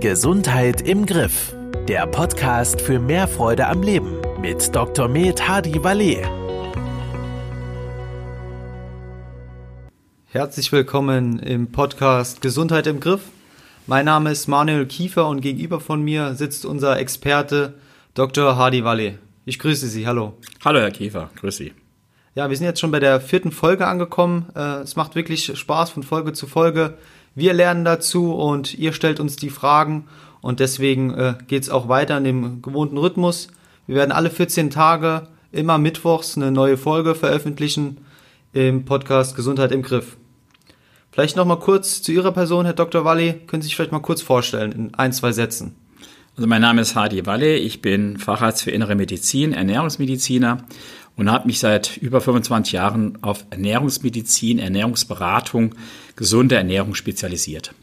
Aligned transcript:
Gesundheit 0.00 0.80
im 0.88 1.04
Griff. 1.04 1.54
Der 1.86 2.06
Podcast 2.06 2.80
für 2.80 2.98
mehr 2.98 3.28
Freude 3.28 3.66
am 3.66 3.82
Leben 3.82 4.16
mit 4.40 4.74
Dr. 4.74 5.08
Med 5.08 5.46
Hadi 5.46 5.84
Valet. 5.84 6.26
Herzlich 10.24 10.72
willkommen 10.72 11.38
im 11.40 11.70
Podcast 11.70 12.40
Gesundheit 12.40 12.86
im 12.86 12.98
Griff. 13.00 13.20
Mein 13.86 14.06
Name 14.06 14.30
ist 14.30 14.46
Manuel 14.46 14.86
Kiefer 14.86 15.28
und 15.28 15.42
gegenüber 15.42 15.80
von 15.80 16.02
mir 16.02 16.32
sitzt 16.32 16.64
unser 16.64 16.98
Experte 16.98 17.74
Dr. 18.14 18.56
Hadi 18.56 18.82
Valet. 18.82 19.18
Ich 19.44 19.58
grüße 19.58 19.86
Sie, 19.86 20.06
hallo. 20.06 20.32
Hallo 20.64 20.80
Herr 20.80 20.92
Kiefer, 20.92 21.28
grüß 21.38 21.58
Sie. 21.58 21.74
Ja, 22.34 22.48
wir 22.48 22.56
sind 22.56 22.64
jetzt 22.64 22.80
schon 22.80 22.90
bei 22.90 23.00
der 23.00 23.20
vierten 23.20 23.52
Folge 23.52 23.86
angekommen. 23.86 24.46
Äh, 24.56 24.78
es 24.78 24.96
macht 24.96 25.14
wirklich 25.14 25.58
Spaß 25.58 25.90
von 25.90 26.04
Folge 26.04 26.32
zu 26.32 26.46
Folge. 26.46 26.96
Wir 27.34 27.52
lernen 27.52 27.84
dazu 27.84 28.34
und 28.34 28.74
ihr 28.74 28.92
stellt 28.92 29.20
uns 29.20 29.36
die 29.36 29.50
Fragen 29.50 30.06
und 30.40 30.60
deswegen 30.60 31.14
äh, 31.14 31.34
geht 31.46 31.62
es 31.62 31.70
auch 31.70 31.88
weiter 31.88 32.18
in 32.18 32.24
dem 32.24 32.62
gewohnten 32.62 32.98
Rhythmus. 32.98 33.48
Wir 33.86 33.96
werden 33.96 34.12
alle 34.12 34.30
14 34.30 34.70
Tage 34.70 35.28
immer 35.52 35.78
mittwochs 35.78 36.36
eine 36.36 36.50
neue 36.50 36.76
Folge 36.76 37.14
veröffentlichen 37.14 37.98
im 38.52 38.84
Podcast 38.84 39.36
Gesundheit 39.36 39.72
im 39.72 39.82
Griff. 39.82 40.16
Vielleicht 41.12 41.36
noch 41.36 41.44
mal 41.44 41.58
kurz 41.58 42.02
zu 42.02 42.12
Ihrer 42.12 42.32
Person, 42.32 42.64
Herr 42.64 42.74
Dr. 42.74 43.04
Walli. 43.04 43.34
Können 43.46 43.62
Sie 43.62 43.66
sich 43.66 43.76
vielleicht 43.76 43.92
mal 43.92 44.00
kurz 44.00 44.22
vorstellen 44.22 44.72
in 44.72 44.94
ein, 44.94 45.12
zwei 45.12 45.32
Sätzen? 45.32 45.74
Also 46.36 46.48
mein 46.48 46.62
Name 46.62 46.80
ist 46.80 46.94
Hadi 46.94 47.26
Walle, 47.26 47.56
ich 47.56 47.82
bin 47.82 48.16
Facharzt 48.16 48.62
für 48.62 48.70
Innere 48.70 48.94
Medizin, 48.94 49.52
Ernährungsmediziner 49.52 50.64
und 51.20 51.30
habe 51.30 51.46
mich 51.46 51.58
seit 51.58 51.98
über 51.98 52.20
25 52.20 52.72
Jahren 52.72 53.18
auf 53.20 53.44
Ernährungsmedizin, 53.50 54.58
Ernährungsberatung, 54.58 55.74
gesunde 56.16 56.56
Ernährung 56.56 56.94
spezialisiert. 56.94 57.74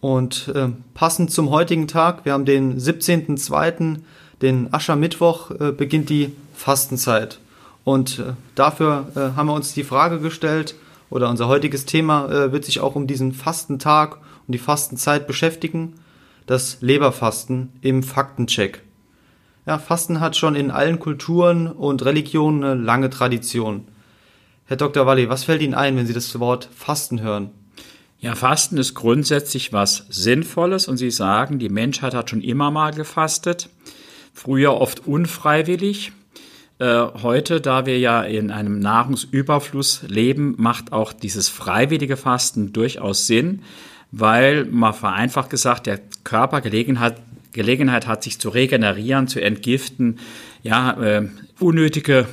Und 0.00 0.48
äh, 0.54 0.70
passend 0.94 1.30
zum 1.30 1.50
heutigen 1.50 1.86
Tag, 1.86 2.24
wir 2.24 2.32
haben 2.32 2.46
den 2.46 2.78
17.02., 2.80 3.98
den 4.40 4.72
Aschermittwoch, 4.72 5.50
äh, 5.50 5.72
beginnt 5.72 6.08
die 6.08 6.32
Fastenzeit. 6.54 7.40
Und 7.84 8.18
äh, 8.18 8.32
dafür 8.54 9.06
äh, 9.14 9.36
haben 9.36 9.46
wir 9.48 9.54
uns 9.54 9.74
die 9.74 9.84
Frage 9.84 10.18
gestellt, 10.18 10.74
oder 11.10 11.28
unser 11.28 11.48
heutiges 11.48 11.84
Thema 11.84 12.30
äh, 12.32 12.52
wird 12.52 12.64
sich 12.64 12.80
auch 12.80 12.96
um 12.96 13.06
diesen 13.06 13.32
Fastentag, 13.32 14.16
um 14.46 14.52
die 14.52 14.58
Fastenzeit 14.58 15.26
beschäftigen, 15.26 15.92
das 16.46 16.78
Leberfasten 16.80 17.68
im 17.82 18.02
Faktencheck. 18.02 18.82
Ja, 19.64 19.78
Fasten 19.78 20.18
hat 20.18 20.36
schon 20.36 20.56
in 20.56 20.72
allen 20.72 20.98
Kulturen 20.98 21.68
und 21.68 22.04
Religionen 22.04 22.64
eine 22.64 22.82
lange 22.82 23.10
Tradition. 23.10 23.86
Herr 24.64 24.76
Dr. 24.76 25.06
Walli, 25.06 25.28
was 25.28 25.44
fällt 25.44 25.62
Ihnen 25.62 25.74
ein, 25.74 25.96
wenn 25.96 26.06
Sie 26.06 26.12
das 26.12 26.40
Wort 26.40 26.68
Fasten 26.74 27.20
hören? 27.20 27.50
Ja, 28.18 28.34
Fasten 28.34 28.76
ist 28.76 28.94
grundsätzlich 28.94 29.72
was 29.72 30.06
Sinnvolles 30.08 30.88
und 30.88 30.96
Sie 30.96 31.12
sagen, 31.12 31.60
die 31.60 31.68
Menschheit 31.68 32.12
hat 32.12 32.30
schon 32.30 32.40
immer 32.40 32.72
mal 32.72 32.92
gefastet. 32.92 33.68
Früher 34.34 34.74
oft 34.74 35.06
unfreiwillig. 35.06 36.10
Äh, 36.80 37.06
heute, 37.22 37.60
da 37.60 37.86
wir 37.86 38.00
ja 38.00 38.22
in 38.22 38.50
einem 38.50 38.80
Nahrungsüberfluss 38.80 40.02
leben, 40.08 40.56
macht 40.58 40.92
auch 40.92 41.12
dieses 41.12 41.48
freiwillige 41.48 42.16
Fasten 42.16 42.72
durchaus 42.72 43.28
Sinn, 43.28 43.62
weil 44.10 44.64
mal 44.64 44.92
vereinfacht 44.92 45.50
gesagt, 45.50 45.86
der 45.86 46.00
Körper 46.24 46.60
Gelegenheit, 46.60 47.16
Gelegenheit 47.52 48.06
hat, 48.06 48.22
sich 48.22 48.38
zu 48.38 48.48
regenerieren, 48.48 49.28
zu 49.28 49.40
entgiften, 49.40 50.18
ja, 50.62 50.92
äh, 51.00 51.28
unnötige, 51.60 52.26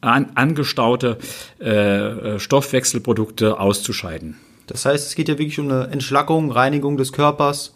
an, 0.00 0.30
angestaute 0.34 1.18
äh, 1.58 2.38
Stoffwechselprodukte 2.38 3.58
auszuscheiden. 3.58 4.36
Das 4.66 4.84
heißt, 4.84 5.06
es 5.06 5.14
geht 5.14 5.28
ja 5.28 5.38
wirklich 5.38 5.58
um 5.58 5.70
eine 5.70 5.88
Entschlackung, 5.88 6.50
Reinigung 6.50 6.96
des 6.96 7.12
Körpers, 7.12 7.74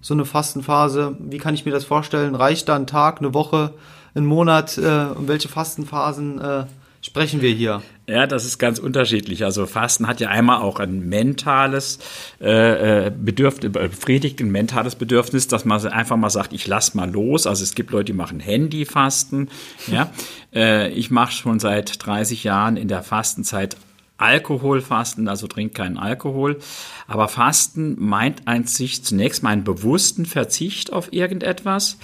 so 0.00 0.14
eine 0.14 0.24
Fastenphase. 0.24 1.16
Wie 1.18 1.38
kann 1.38 1.54
ich 1.54 1.64
mir 1.64 1.72
das 1.72 1.84
vorstellen? 1.84 2.34
Reicht 2.34 2.68
da 2.68 2.76
ein 2.76 2.86
Tag, 2.86 3.18
eine 3.18 3.34
Woche, 3.34 3.72
ein 4.14 4.26
Monat? 4.26 4.78
Äh, 4.78 5.06
um 5.16 5.28
welche 5.28 5.48
Fastenphasen 5.48 6.40
äh, 6.40 6.64
sprechen 7.06 7.40
wir 7.40 7.50
hier? 7.50 7.82
Ja, 8.08 8.26
das 8.26 8.44
ist 8.44 8.58
ganz 8.58 8.78
unterschiedlich. 8.78 9.44
Also 9.44 9.66
Fasten 9.66 10.06
hat 10.06 10.20
ja 10.20 10.28
einmal 10.28 10.60
auch 10.60 10.80
ein 10.80 11.08
mentales 11.08 11.98
äh, 12.40 13.06
äh 13.06 13.10
Bedürfnis, 13.10 13.72
befriedigt 13.72 14.40
ein 14.40 14.50
mentales 14.50 14.96
Bedürfnis, 14.96 15.48
dass 15.48 15.64
man 15.64 15.84
einfach 15.86 16.16
mal 16.16 16.30
sagt, 16.30 16.52
ich 16.52 16.66
lass 16.66 16.94
mal 16.94 17.10
los. 17.10 17.46
Also 17.46 17.62
es 17.62 17.74
gibt 17.74 17.90
Leute, 17.92 18.06
die 18.06 18.12
machen 18.12 18.40
Handyfasten. 18.40 19.48
Ja, 19.86 20.10
äh, 20.52 20.90
ich 20.90 21.10
mache 21.10 21.32
schon 21.32 21.60
seit 21.60 22.04
30 22.04 22.42
Jahren 22.42 22.76
in 22.76 22.88
der 22.88 23.04
Fastenzeit 23.04 23.76
Alkoholfasten, 24.18 25.28
also 25.28 25.46
trinkt 25.46 25.74
keinen 25.74 25.98
Alkohol. 25.98 26.58
Aber 27.06 27.28
Fasten 27.28 27.96
meint 27.98 28.48
an 28.48 28.64
sich 28.64 29.04
zunächst 29.04 29.42
mal 29.42 29.50
einen 29.50 29.64
bewussten 29.64 30.26
Verzicht 30.26 30.92
auf 30.92 31.12
irgendetwas. 31.12 31.98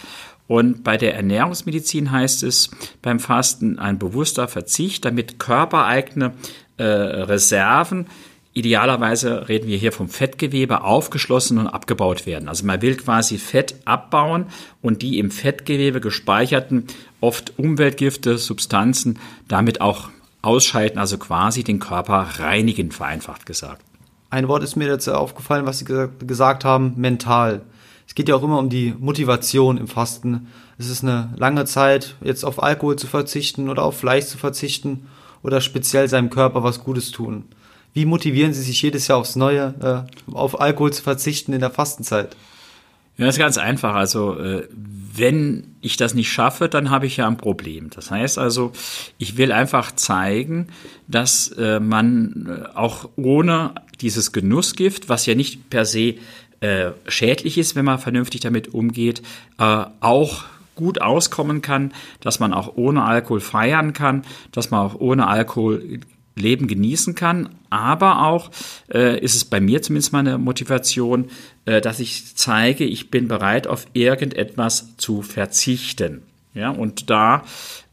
Und 0.53 0.85
bei 0.85 0.99
der 0.99 1.15
Ernährungsmedizin 1.15 2.11
heißt 2.11 2.43
es 2.43 2.71
beim 3.01 3.21
Fasten 3.21 3.79
ein 3.79 3.99
bewusster 3.99 4.49
Verzicht, 4.49 5.07
damit 5.07 5.39
körpereigene 5.39 6.35
äh, 6.77 6.85
Reserven 6.85 8.07
Idealerweise 8.55 9.49
reden 9.49 9.67
wir 9.67 9.79
hier 9.79 9.93
vom 9.93 10.11
Fettgewebe 10.11 10.85
aufgeschlossen 10.85 11.57
und 11.57 11.69
abgebaut 11.69 12.27
werden. 12.27 12.51
Also 12.51 12.67
man 12.67 12.83
will 12.83 12.97
quasi 12.97 13.39
Fett 13.39 13.77
abbauen 13.87 14.45
und 14.83 15.01
die 15.01 15.19
im 15.19 15.31
Fettgewebe 15.31 16.03
gespeicherten, 16.03 16.87
oft 17.23 17.59
Umweltgifte, 17.59 18.37
Substanzen 18.37 19.19
damit 19.49 19.81
auch 19.81 20.11
ausschalten, 20.43 20.99
also 20.99 21.17
quasi 21.17 21.65
den 21.65 21.79
Körper 21.79 22.29
reinigen, 22.41 22.93
vereinfacht 22.93 23.47
gesagt. 23.47 23.83
Ein 24.29 24.49
Wort 24.49 24.63
ist 24.63 24.77
mir 24.77 24.89
jetzt 24.89 25.09
aufgefallen, 25.09 25.65
was 25.65 25.79
Sie 25.79 25.87
gesagt 25.87 26.67
haben, 26.67 26.93
mental. 26.97 27.63
Es 28.13 28.15
geht 28.15 28.29
ja 28.29 28.37
auch 28.37 28.43
immer 28.43 28.59
um 28.59 28.69
die 28.69 28.93
Motivation 28.99 29.79
im 29.79 29.89
Fasten. 29.89 30.49
Es 30.77 30.91
ist 30.91 31.03
eine 31.03 31.33
lange 31.39 31.65
Zeit, 31.65 32.15
jetzt 32.21 32.45
auf 32.45 32.63
Alkohol 32.63 32.97
zu 32.97 33.07
verzichten 33.07 33.71
oder 33.71 33.85
auf 33.85 34.01
Fleisch 34.01 34.27
zu 34.27 34.37
verzichten 34.37 35.07
oder 35.43 35.63
speziell 35.63 36.07
seinem 36.11 36.29
Körper 36.29 36.63
was 36.63 36.85
Gutes 36.85 37.11
tun. 37.11 37.45
Wie 37.95 38.05
motivieren 38.05 38.53
Sie 38.53 38.61
sich 38.61 38.83
jedes 38.83 39.09
Jahr 39.09 39.17
aufs 39.17 39.35
Neue, 39.35 40.07
äh, 40.29 40.31
auf 40.31 40.61
Alkohol 40.61 40.93
zu 40.93 41.03
verzichten 41.03 41.55
in 41.55 41.61
der 41.61 41.71
Fastenzeit? 41.71 42.37
Ja, 43.17 43.25
das 43.25 43.37
ist 43.37 43.39
ganz 43.39 43.57
einfach. 43.57 43.95
Also 43.95 44.39
äh, 44.39 44.69
wenn 45.15 45.77
ich 45.81 45.97
das 45.97 46.13
nicht 46.13 46.31
schaffe, 46.31 46.69
dann 46.69 46.91
habe 46.91 47.07
ich 47.07 47.17
ja 47.17 47.27
ein 47.27 47.39
Problem. 47.39 47.89
Das 47.89 48.11
heißt 48.11 48.37
also, 48.37 48.73
ich 49.17 49.39
will 49.39 49.53
einfach 49.53 49.91
zeigen, 49.91 50.67
dass 51.09 51.49
äh, 51.53 51.81
man 51.81 52.67
äh, 52.75 52.77
auch 52.77 53.09
ohne 53.17 53.75
dieses 54.03 54.33
Genussgift, 54.33 55.09
was 55.09 55.25
ja 55.25 55.35
nicht 55.35 55.71
per 55.71 55.87
se 55.87 56.17
äh, 56.63 56.93
schädlich 57.09 57.59
ist, 57.59 57.77
wenn 57.77 57.85
man 57.85 57.99
vernünftig 57.99 58.41
damit 58.41 58.73
umgeht, 58.73 59.23
äh, 59.59 59.85
auch 60.01 60.45
gut 60.75 61.01
auskommen 61.01 61.61
kann, 61.61 61.93
dass 62.21 62.41
man 62.41 62.55
auch 62.55 62.77
ohne 62.77 63.05
Alkohol 63.05 63.41
feiern 63.41 63.93
kann, 63.93 64.23
dass 64.53 64.71
man 64.71 64.81
auch 64.81 64.95
ohne 64.95 65.27
Alkohol 65.27 66.01
Leben 66.35 66.67
genießen 66.67 67.15
kann. 67.15 67.51
Aber 67.69 68.27
auch 68.27 68.51
äh, 68.93 69.19
ist 69.21 69.35
es 69.35 69.45
bei 69.45 69.61
mir 69.61 69.83
zumindest 69.83 70.13
meine 70.13 70.39
Motivation, 70.39 71.31
äh, 71.65 71.81
dass 71.81 72.01
ich 72.01 72.37
zeige, 72.37 72.85
ich 72.85 73.11
bin 73.11 73.29
bereit, 73.29 73.67
auf 73.67 73.87
irgendetwas 73.93 74.97
zu 74.97 75.23
verzichten. 75.23 76.23
Ja, 76.55 76.71
und 76.71 77.09
da 77.09 77.45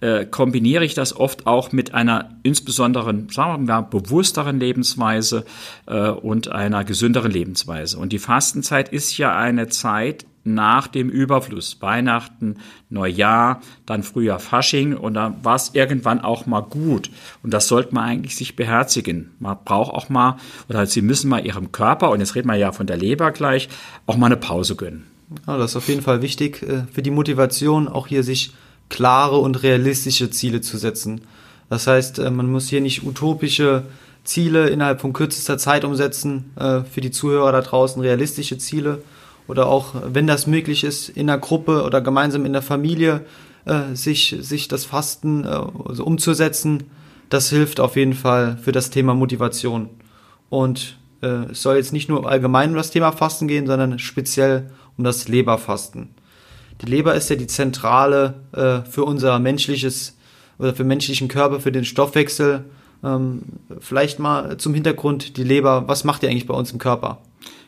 äh, 0.01 0.25
kombiniere 0.25 0.83
ich 0.83 0.93
das 0.93 1.15
oft 1.15 1.47
auch 1.47 1.71
mit 1.71 1.93
einer 1.93 2.31
insbesondere, 2.43 3.13
sagen 3.31 3.67
wir 3.67 3.73
mal, 3.75 3.81
bewussteren 3.81 4.59
Lebensweise 4.59 5.45
äh, 5.85 6.09
und 6.09 6.51
einer 6.51 6.83
gesünderen 6.83 7.31
Lebensweise. 7.31 7.97
Und 7.97 8.11
die 8.11 8.19
Fastenzeit 8.19 8.89
ist 8.89 9.17
ja 9.17 9.37
eine 9.37 9.69
Zeit, 9.69 10.25
nach 10.43 10.87
dem 10.87 11.09
Überfluss. 11.09 11.81
Weihnachten, 11.81 12.57
Neujahr, 12.89 13.61
dann 13.85 14.03
früher 14.03 14.39
Fasching 14.39 14.95
und 14.95 15.13
dann 15.13 15.43
war 15.43 15.55
es 15.55 15.71
irgendwann 15.73 16.21
auch 16.21 16.45
mal 16.45 16.61
gut. 16.61 17.11
Und 17.43 17.53
das 17.53 17.67
sollte 17.67 17.93
man 17.93 18.05
eigentlich 18.05 18.35
sich 18.35 18.55
beherzigen. 18.55 19.31
Man 19.39 19.57
braucht 19.63 19.93
auch 19.93 20.09
mal, 20.09 20.37
oder 20.67 20.85
Sie 20.85 21.01
müssen 21.01 21.29
mal 21.29 21.45
Ihrem 21.45 21.71
Körper, 21.71 22.09
und 22.09 22.19
jetzt 22.19 22.35
reden 22.35 22.47
wir 22.47 22.55
ja 22.55 22.71
von 22.71 22.87
der 22.87 22.97
Leber 22.97 23.31
gleich, 23.31 23.69
auch 24.05 24.17
mal 24.17 24.27
eine 24.27 24.37
Pause 24.37 24.75
gönnen. 24.75 25.05
Ja, 25.47 25.57
das 25.57 25.71
ist 25.71 25.77
auf 25.77 25.87
jeden 25.87 26.01
Fall 26.01 26.21
wichtig 26.21 26.63
äh, 26.63 26.83
für 26.91 27.01
die 27.01 27.11
Motivation, 27.11 27.87
auch 27.87 28.07
hier 28.07 28.23
sich 28.23 28.53
klare 28.89 29.37
und 29.37 29.61
realistische 29.61 30.31
Ziele 30.31 30.61
zu 30.61 30.77
setzen. 30.77 31.21
Das 31.69 31.85
heißt, 31.85 32.19
äh, 32.19 32.31
man 32.31 32.51
muss 32.51 32.69
hier 32.69 32.81
nicht 32.81 33.03
utopische 33.03 33.83
Ziele 34.23 34.69
innerhalb 34.69 35.01
von 35.01 35.13
kürzester 35.13 35.57
Zeit 35.57 35.83
umsetzen, 35.83 36.51
äh, 36.55 36.81
für 36.81 37.01
die 37.01 37.11
Zuhörer 37.11 37.51
da 37.51 37.61
draußen 37.61 38.01
realistische 38.01 38.57
Ziele, 38.57 39.03
oder 39.47 39.67
auch, 39.67 39.95
wenn 40.05 40.27
das 40.27 40.45
möglich 40.45 40.83
ist, 40.83 41.09
in 41.09 41.25
der 41.25 41.39
Gruppe 41.39 41.83
oder 41.83 42.01
gemeinsam 42.01 42.45
in 42.45 42.53
der 42.53 42.61
Familie 42.61 43.25
sich, 43.93 44.35
sich 44.39 44.67
das 44.67 44.85
Fasten 44.85 45.43
also 45.43 46.05
umzusetzen, 46.05 46.83
das 47.29 47.49
hilft 47.49 47.79
auf 47.79 47.95
jeden 47.95 48.13
Fall 48.13 48.59
für 48.61 48.71
das 48.71 48.91
Thema 48.91 49.15
Motivation. 49.15 49.89
Und 50.51 50.99
es 51.21 51.63
soll 51.63 51.77
jetzt 51.77 51.93
nicht 51.93 52.09
nur 52.09 52.29
allgemein 52.29 52.69
um 52.69 52.75
das 52.75 52.91
Thema 52.91 53.11
Fasten 53.11 53.47
gehen, 53.47 53.65
sondern 53.65 53.97
speziell 53.97 54.69
um 54.99 55.05
das 55.05 55.27
Leberfasten. 55.29 56.09
Die 56.81 56.85
Leber 56.85 57.15
ist 57.15 57.29
ja 57.29 57.37
die 57.37 57.47
Zentrale 57.47 58.35
äh, 58.51 58.81
für 58.89 59.05
unser 59.05 59.39
menschliches 59.39 60.17
oder 60.59 60.75
für 60.75 60.83
menschlichen 60.83 61.29
Körper, 61.29 61.61
für 61.61 61.71
den 61.71 61.85
Stoffwechsel. 61.85 62.65
Ähm, 63.01 63.41
vielleicht 63.79 64.19
mal 64.19 64.57
zum 64.57 64.73
Hintergrund 64.73 65.37
die 65.37 65.43
Leber, 65.43 65.87
was 65.87 66.03
macht 66.03 66.21
die 66.21 66.27
eigentlich 66.27 66.47
bei 66.47 66.53
uns 66.53 66.71
im 66.71 66.79
Körper? 66.79 67.19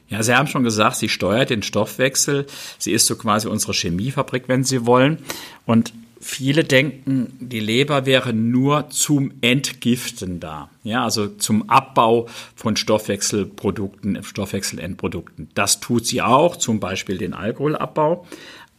Ja, 0.09 0.21
Sie 0.21 0.35
haben 0.35 0.47
schon 0.47 0.65
gesagt, 0.65 0.97
sie 0.97 1.07
steuert 1.07 1.49
den 1.49 1.63
Stoffwechsel. 1.63 2.45
Sie 2.77 2.91
ist 2.91 3.07
so 3.07 3.15
quasi 3.15 3.47
unsere 3.47 3.71
Chemiefabrik, 3.71 4.49
wenn 4.49 4.65
Sie 4.65 4.85
wollen. 4.85 5.19
Und 5.65 5.93
viele 6.21 6.63
denken, 6.63 7.33
die 7.39 7.59
Leber 7.59 8.05
wäre 8.05 8.33
nur 8.33 8.89
zum 8.89 9.33
Entgiften 9.41 10.39
da. 10.39 10.69
Ja, 10.83 11.03
also 11.03 11.27
zum 11.27 11.69
Abbau 11.69 12.27
von 12.55 12.75
Stoffwechselprodukten, 12.75 14.23
Stoffwechselendprodukten. 14.23 15.49
Das 15.53 15.79
tut 15.79 16.05
sie 16.05 16.21
auch, 16.21 16.55
zum 16.55 16.79
Beispiel 16.79 17.17
den 17.17 17.33
Alkoholabbau. 17.33 18.25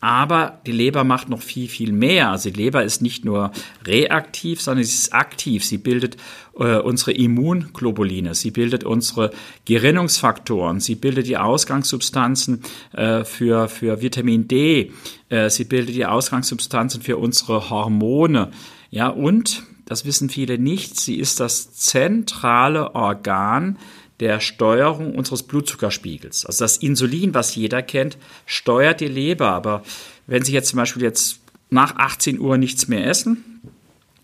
Aber 0.03 0.61
die 0.67 0.73
Leber 0.73 1.05
macht 1.05 1.29
noch 1.29 1.43
viel, 1.43 1.69
viel 1.69 1.93
mehr. 1.93 2.31
Also 2.31 2.51
die 2.51 2.61
Leber 2.61 2.83
ist 2.83 3.03
nicht 3.03 3.25
nur 3.25 3.53
reaktiv, 3.87 4.61
sondern 4.61 4.85
sie 4.85 4.95
ist 4.97 5.15
aktiv. 5.15 5.65
Sie 5.65 5.79
bildet 5.79 6.17
äh, 6.59 6.79
unsere 6.79 7.13
Immunglobuline, 7.13 8.35
sie 8.35 8.51
bildet 8.51 8.83
unsere 8.83 9.31
Gerinnungsfaktoren, 9.65 10.81
sie 10.81 10.97
bildet 10.97 11.29
die 11.29 11.37
Ausgangssubstanzen 11.37 12.63
äh, 12.95 13.23
für, 13.23 13.69
für 13.69 14.03
Vitamin 14.03 14.49
D, 14.49 14.91
äh, 15.29 15.49
sie 15.51 15.65
bildet 15.65 15.95
die 15.95 16.07
Ausgangssubstanzen 16.07 17.01
für 17.01 17.17
unsere 17.17 17.71
Hormone. 17.71 18.51
Ja, 18.91 19.07
und, 19.07 19.63
das 19.85 20.05
wissen 20.05 20.31
viele 20.31 20.59
nicht, 20.59 20.99
sie 20.99 21.17
ist 21.17 21.39
das 21.39 21.75
zentrale 21.75 22.97
Organ 22.97 23.79
der 24.21 24.41
Steuerung 24.41 25.15
unseres 25.15 25.43
Blutzuckerspiegels. 25.43 26.47
Also 26.47 26.65
das 26.65 26.77
Insulin, 26.77 27.35
was 27.35 27.55
jeder 27.55 27.83
kennt, 27.83 28.19
steuert 28.47 29.01
die 29.01 29.09
Leber. 29.09 29.49
Aber 29.49 29.83
wenn 30.27 30.43
Sie 30.43 30.53
jetzt 30.53 30.69
zum 30.69 30.79
Beispiel 30.79 31.03
jetzt 31.03 31.41
nach 31.71 31.97
18 31.97 32.39
Uhr 32.39 32.59
nichts 32.59 32.89
mehr 32.89 33.07
essen, 33.07 33.45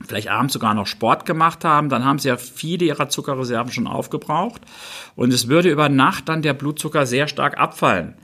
vielleicht 0.07 0.29
abends 0.29 0.53
sogar 0.53 0.75
noch 0.75 0.87
Sport 0.87 1.27
gemacht 1.27 1.65
haben, 1.65 1.89
dann 1.89 2.05
haben 2.05 2.19
sie 2.19 2.29
ja 2.29 2.37
viele 2.37 2.85
ihrer 2.85 3.09
Zuckerreserven 3.09 3.73
schon 3.73 3.87
aufgebraucht 3.87 4.63
und 5.17 5.33
es 5.33 5.49
würde 5.49 5.71
über 5.71 5.89
Nacht 5.89 6.29
dann 6.29 6.43
der 6.43 6.55
Blutzucker 6.55 7.07
sehr 7.07 7.29
stark 7.29 7.59
abfallen. 7.59 8.15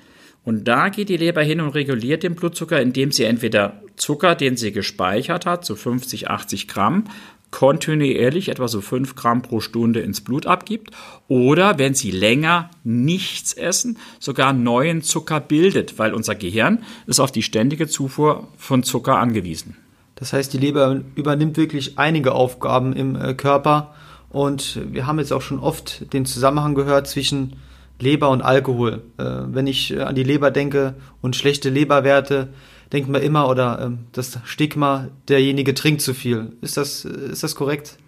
Und 0.45 0.69
da 0.69 0.91
geht 0.91 1.09
die 1.09 1.17
Leber 1.17 1.43
hin 1.43 1.61
und 1.61 1.71
reguliert 1.71 2.23
den 2.23 2.35
Blutzucker, 2.35 2.81
indem 2.81 3.13
sie 3.13 3.25
entweder 3.25 3.81
Zucker, 3.97 4.35
den 4.35 4.59
sie 4.59 4.73
gespeichert 4.73 5.47
hat, 5.47 5.65
so 5.65 5.75
50, 5.75 6.29
80 6.29 6.69
Gramm, 6.69 7.05
kontinuierlich 7.55 8.49
etwa 8.49 8.67
so 8.67 8.81
5 8.81 9.15
Gramm 9.15 9.43
pro 9.43 9.61
Stunde 9.61 10.01
ins 10.01 10.23
Blut 10.23 10.45
abgibt 10.45 10.91
oder 11.29 11.79
wenn 11.79 11.95
sie 11.95 12.11
länger 12.11 12.69
nichts 12.83 13.53
essen, 13.53 13.97
sogar 14.19 14.53
neuen 14.53 15.03
Zucker 15.03 15.39
bildet, 15.39 15.97
weil 15.97 16.15
unser 16.15 16.35
Gehirn 16.35 16.83
ist 17.07 17.21
auf 17.21 17.31
die 17.31 17.45
ständige 17.45 17.87
Zufuhr 17.87 18.49
von 18.59 18.83
Zucker 18.83 19.19
angewiesen. 19.19 19.77
Das 20.17 20.33
heißt, 20.33 20.53
die 20.53 20.59
Leber 20.59 21.03
übernimmt 21.15 21.57
wirklich 21.57 21.97
einige 21.97 22.33
Aufgaben 22.33 22.93
im 22.93 23.15
äh, 23.15 23.35
Körper 23.35 23.95
und 24.31 24.81
wir 24.91 25.07
haben 25.07 25.21
jetzt 25.21 25.33
auch 25.33 25.43
schon 25.43 25.61
oft 25.61 26.13
den 26.13 26.27
Zusammenhang 26.27 26.75
gehört 26.75 27.07
zwischen 27.07 27.55
Leber 28.01 28.31
und 28.31 28.43
Alkohol. 28.43 29.03
Äh, 29.17 29.25
wenn 29.47 29.69
ich 29.69 29.93
äh, 29.93 30.01
an 30.01 30.17
die 30.17 30.25
Leber 30.25 30.51
denke 30.51 30.95
und 31.23 31.37
schlechte 31.37 31.71
Leberwerte, 31.71 32.49
denkt 32.93 33.09
man 33.09 33.23
immer 33.23 33.49
oder 33.49 33.81
ähm, 33.81 34.07
das 34.13 34.39
Stigma, 34.45 35.09
derjenige 35.29 35.75
trinkt 35.75 36.01
zu 36.01 36.15
viel. 36.15 36.53
Ist 36.61 36.77
das, 36.77 37.05
ist 37.05 37.43
das 37.43 37.55
korrekt? 37.55 37.99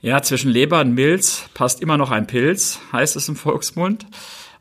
Ja, 0.00 0.20
zwischen 0.20 0.50
Leber 0.50 0.80
und 0.80 0.94
Milz 0.94 1.48
passt 1.54 1.80
immer 1.80 1.96
noch 1.96 2.10
ein 2.10 2.26
Pilz, 2.26 2.80
heißt 2.92 3.14
es 3.14 3.28
im 3.28 3.36
Volksmund. 3.36 4.06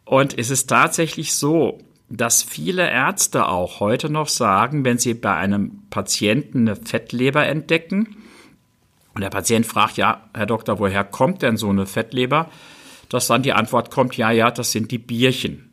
Und 0.05 0.37
es 0.37 0.51
ist 0.51 0.67
tatsächlich 0.67 1.33
so, 1.33 1.79
dass 2.09 2.43
viele 2.43 2.87
Ärzte 2.89 3.47
auch 3.47 3.79
heute 3.79 4.09
noch 4.11 4.27
sagen, 4.27 4.85
wenn 4.85 4.97
sie 4.97 5.13
bei 5.13 5.33
einem 5.33 5.83
Patienten 5.89 6.67
eine 6.67 6.75
Fettleber 6.75 7.47
entdecken 7.47 8.17
und 9.15 9.21
der 9.21 9.29
Patient 9.29 9.65
fragt, 9.65 9.97
ja, 9.97 10.29
Herr 10.33 10.45
Doktor, 10.45 10.79
woher 10.79 11.03
kommt 11.03 11.41
denn 11.41 11.57
so 11.57 11.69
eine 11.69 11.85
Fettleber? 11.85 12.49
Dass 13.09 13.27
dann 13.27 13.41
die 13.41 13.53
Antwort 13.53 13.91
kommt, 13.91 14.15
ja, 14.15 14.31
ja, 14.31 14.51
das 14.51 14.71
sind 14.71 14.91
die 14.91 14.97
Bierchen. 14.97 15.70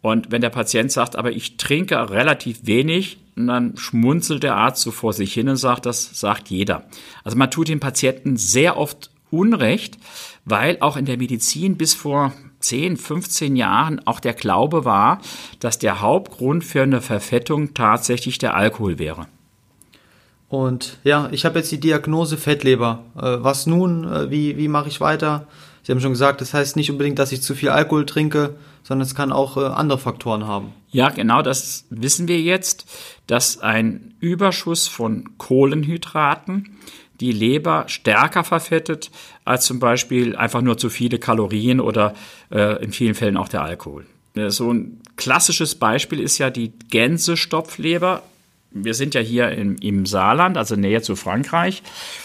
Und 0.00 0.30
wenn 0.30 0.40
der 0.40 0.50
Patient 0.50 0.92
sagt, 0.92 1.16
aber 1.16 1.32
ich 1.32 1.56
trinke 1.56 2.10
relativ 2.10 2.60
wenig, 2.62 3.18
dann 3.34 3.76
schmunzelt 3.76 4.42
der 4.42 4.56
Arzt 4.56 4.82
so 4.82 4.90
vor 4.90 5.12
sich 5.12 5.32
hin 5.32 5.48
und 5.48 5.56
sagt, 5.56 5.86
das 5.86 6.18
sagt 6.18 6.50
jeder. 6.50 6.84
Also 7.24 7.36
man 7.36 7.50
tut 7.50 7.68
den 7.68 7.80
Patienten 7.80 8.36
sehr 8.36 8.76
oft 8.76 9.10
Unrecht, 9.30 9.98
weil 10.44 10.78
auch 10.80 10.96
in 10.96 11.04
der 11.04 11.18
Medizin 11.18 11.76
bis 11.76 11.94
vor 11.94 12.32
10, 12.60 12.96
15 12.96 13.56
Jahren 13.56 14.00
auch 14.06 14.20
der 14.20 14.34
Glaube 14.34 14.84
war, 14.84 15.20
dass 15.60 15.78
der 15.78 16.00
Hauptgrund 16.00 16.64
für 16.64 16.82
eine 16.82 17.00
Verfettung 17.00 17.74
tatsächlich 17.74 18.38
der 18.38 18.54
Alkohol 18.54 18.98
wäre. 18.98 19.26
Und 20.48 20.96
ja, 21.04 21.28
ich 21.30 21.44
habe 21.44 21.58
jetzt 21.58 21.70
die 21.70 21.80
Diagnose 21.80 22.38
Fettleber. 22.38 23.04
Äh, 23.16 23.36
was 23.40 23.66
nun? 23.66 24.04
Äh, 24.04 24.30
wie, 24.30 24.56
wie 24.56 24.68
mache 24.68 24.88
ich 24.88 25.00
weiter? 25.00 25.46
Sie 25.88 25.92
haben 25.92 26.02
schon 26.02 26.12
gesagt, 26.12 26.42
das 26.42 26.52
heißt 26.52 26.76
nicht 26.76 26.90
unbedingt, 26.90 27.18
dass 27.18 27.32
ich 27.32 27.40
zu 27.40 27.54
viel 27.54 27.70
Alkohol 27.70 28.04
trinke, 28.04 28.56
sondern 28.82 29.06
es 29.06 29.14
kann 29.14 29.32
auch 29.32 29.56
äh, 29.56 29.60
andere 29.60 29.98
Faktoren 29.98 30.46
haben. 30.46 30.74
Ja, 30.90 31.08
genau, 31.08 31.40
das 31.40 31.86
wissen 31.88 32.28
wir 32.28 32.38
jetzt, 32.42 32.84
dass 33.26 33.60
ein 33.60 34.12
Überschuss 34.20 34.86
von 34.86 35.38
Kohlenhydraten 35.38 36.76
die 37.20 37.32
Leber 37.32 37.84
stärker 37.86 38.44
verfettet 38.44 39.10
als 39.46 39.64
zum 39.64 39.80
Beispiel 39.80 40.36
einfach 40.36 40.60
nur 40.60 40.76
zu 40.76 40.90
viele 40.90 41.18
Kalorien 41.18 41.80
oder 41.80 42.12
äh, 42.50 42.84
in 42.84 42.92
vielen 42.92 43.14
Fällen 43.14 43.38
auch 43.38 43.48
der 43.48 43.62
Alkohol. 43.62 44.04
Äh, 44.34 44.50
so 44.50 44.70
ein 44.70 45.00
klassisches 45.16 45.74
Beispiel 45.74 46.20
ist 46.20 46.36
ja 46.36 46.50
die 46.50 46.70
Gänsestopfleber 46.90 48.22
wir 48.70 48.94
sind 48.94 49.14
ja 49.14 49.20
hier 49.20 49.50
im, 49.50 49.76
im 49.76 50.04
Saarland, 50.04 50.56
also 50.56 50.76
näher 50.76 51.02
zu 51.02 51.16
Frankreich. 51.16 51.82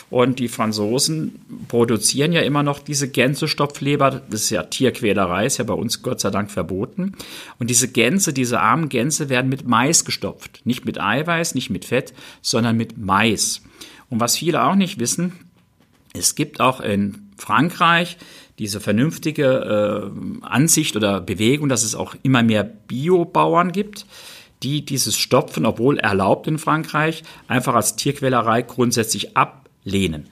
Und 0.09 0.39
die 0.39 0.49
Franzosen 0.49 1.39
produzieren 1.67 2.33
ja 2.33 2.41
immer 2.41 2.63
noch 2.63 2.79
diese 2.79 3.09
Gänsestopfleber. 3.09 4.21
Das 4.29 4.41
ist 4.41 4.49
ja 4.49 4.63
Tierquälerei, 4.63 5.45
ist 5.45 5.57
ja 5.57 5.63
bei 5.63 5.73
uns 5.73 6.03
Gott 6.03 6.19
sei 6.19 6.29
Dank 6.29 6.51
verboten. 6.51 7.13
Und 7.59 7.69
diese 7.69 7.87
Gänse, 7.87 8.33
diese 8.33 8.59
armen 8.59 8.89
Gänse 8.89 9.29
werden 9.29 9.49
mit 9.49 9.67
Mais 9.67 10.05
gestopft. 10.05 10.61
Nicht 10.65 10.85
mit 10.85 10.99
Eiweiß, 10.99 11.55
nicht 11.55 11.69
mit 11.69 11.85
Fett, 11.85 12.13
sondern 12.41 12.75
mit 12.75 12.97
Mais. 12.97 13.61
Und 14.09 14.19
was 14.19 14.37
viele 14.37 14.63
auch 14.63 14.75
nicht 14.75 14.99
wissen, 14.99 15.33
es 16.13 16.35
gibt 16.35 16.59
auch 16.59 16.81
in 16.81 17.29
Frankreich 17.37 18.17
diese 18.59 18.79
vernünftige 18.79 20.11
äh, 20.13 20.45
Ansicht 20.45 20.95
oder 20.95 21.21
Bewegung, 21.21 21.69
dass 21.69 21.83
es 21.83 21.95
auch 21.95 22.15
immer 22.21 22.43
mehr 22.43 22.63
Biobauern 22.63 23.71
gibt 23.71 24.05
die 24.63 24.85
dieses 24.85 25.17
Stopfen, 25.17 25.65
obwohl 25.65 25.99
erlaubt 25.99 26.47
in 26.47 26.57
Frankreich, 26.57 27.23
einfach 27.47 27.75
als 27.75 27.95
Tierquälerei 27.95 28.61
grundsätzlich 28.61 29.35
ablehnen. 29.35 30.29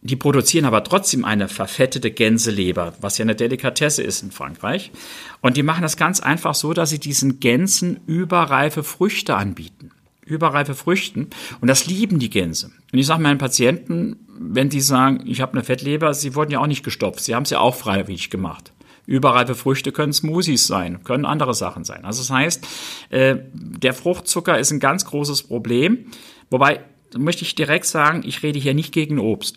Die 0.00 0.16
produzieren 0.16 0.64
aber 0.64 0.84
trotzdem 0.84 1.24
eine 1.24 1.48
verfettete 1.48 2.12
Gänseleber, 2.12 2.94
was 3.00 3.18
ja 3.18 3.24
eine 3.24 3.34
Delikatesse 3.34 4.02
ist 4.02 4.22
in 4.22 4.30
Frankreich. 4.30 4.92
Und 5.40 5.56
die 5.56 5.64
machen 5.64 5.82
das 5.82 5.96
ganz 5.96 6.20
einfach 6.20 6.54
so, 6.54 6.72
dass 6.72 6.90
sie 6.90 7.00
diesen 7.00 7.40
Gänsen 7.40 8.00
überreife 8.06 8.84
Früchte 8.84 9.34
anbieten. 9.34 9.90
Überreife 10.24 10.74
Früchten. 10.74 11.28
Und 11.60 11.68
das 11.68 11.86
lieben 11.86 12.20
die 12.20 12.30
Gänse. 12.30 12.70
Und 12.92 12.98
ich 12.98 13.06
sage 13.06 13.22
meinen 13.22 13.38
Patienten, 13.38 14.16
wenn 14.38 14.68
die 14.68 14.80
sagen, 14.80 15.24
ich 15.26 15.40
habe 15.40 15.54
eine 15.54 15.64
Fettleber, 15.64 16.14
sie 16.14 16.34
wurden 16.34 16.52
ja 16.52 16.60
auch 16.60 16.66
nicht 16.66 16.84
gestopft. 16.84 17.20
Sie 17.20 17.34
haben 17.34 17.42
es 17.42 17.50
ja 17.50 17.58
auch 17.58 17.74
freiwillig 17.74 18.30
gemacht. 18.30 18.72
Überreife 19.08 19.54
Früchte 19.54 19.90
können 19.90 20.12
Smoothies 20.12 20.66
sein, 20.66 21.02
können 21.02 21.24
andere 21.24 21.54
Sachen 21.54 21.84
sein. 21.84 22.04
Also 22.04 22.20
das 22.20 22.30
heißt, 22.30 22.66
äh, 23.08 23.36
der 23.52 23.94
Fruchtzucker 23.94 24.58
ist 24.58 24.70
ein 24.70 24.80
ganz 24.80 25.06
großes 25.06 25.44
Problem. 25.44 26.06
Wobei, 26.50 26.80
möchte 27.16 27.42
ich 27.42 27.54
direkt 27.54 27.86
sagen, 27.86 28.22
ich 28.24 28.42
rede 28.42 28.58
hier 28.58 28.74
nicht 28.74 28.92
gegen 28.92 29.18
Obst 29.18 29.56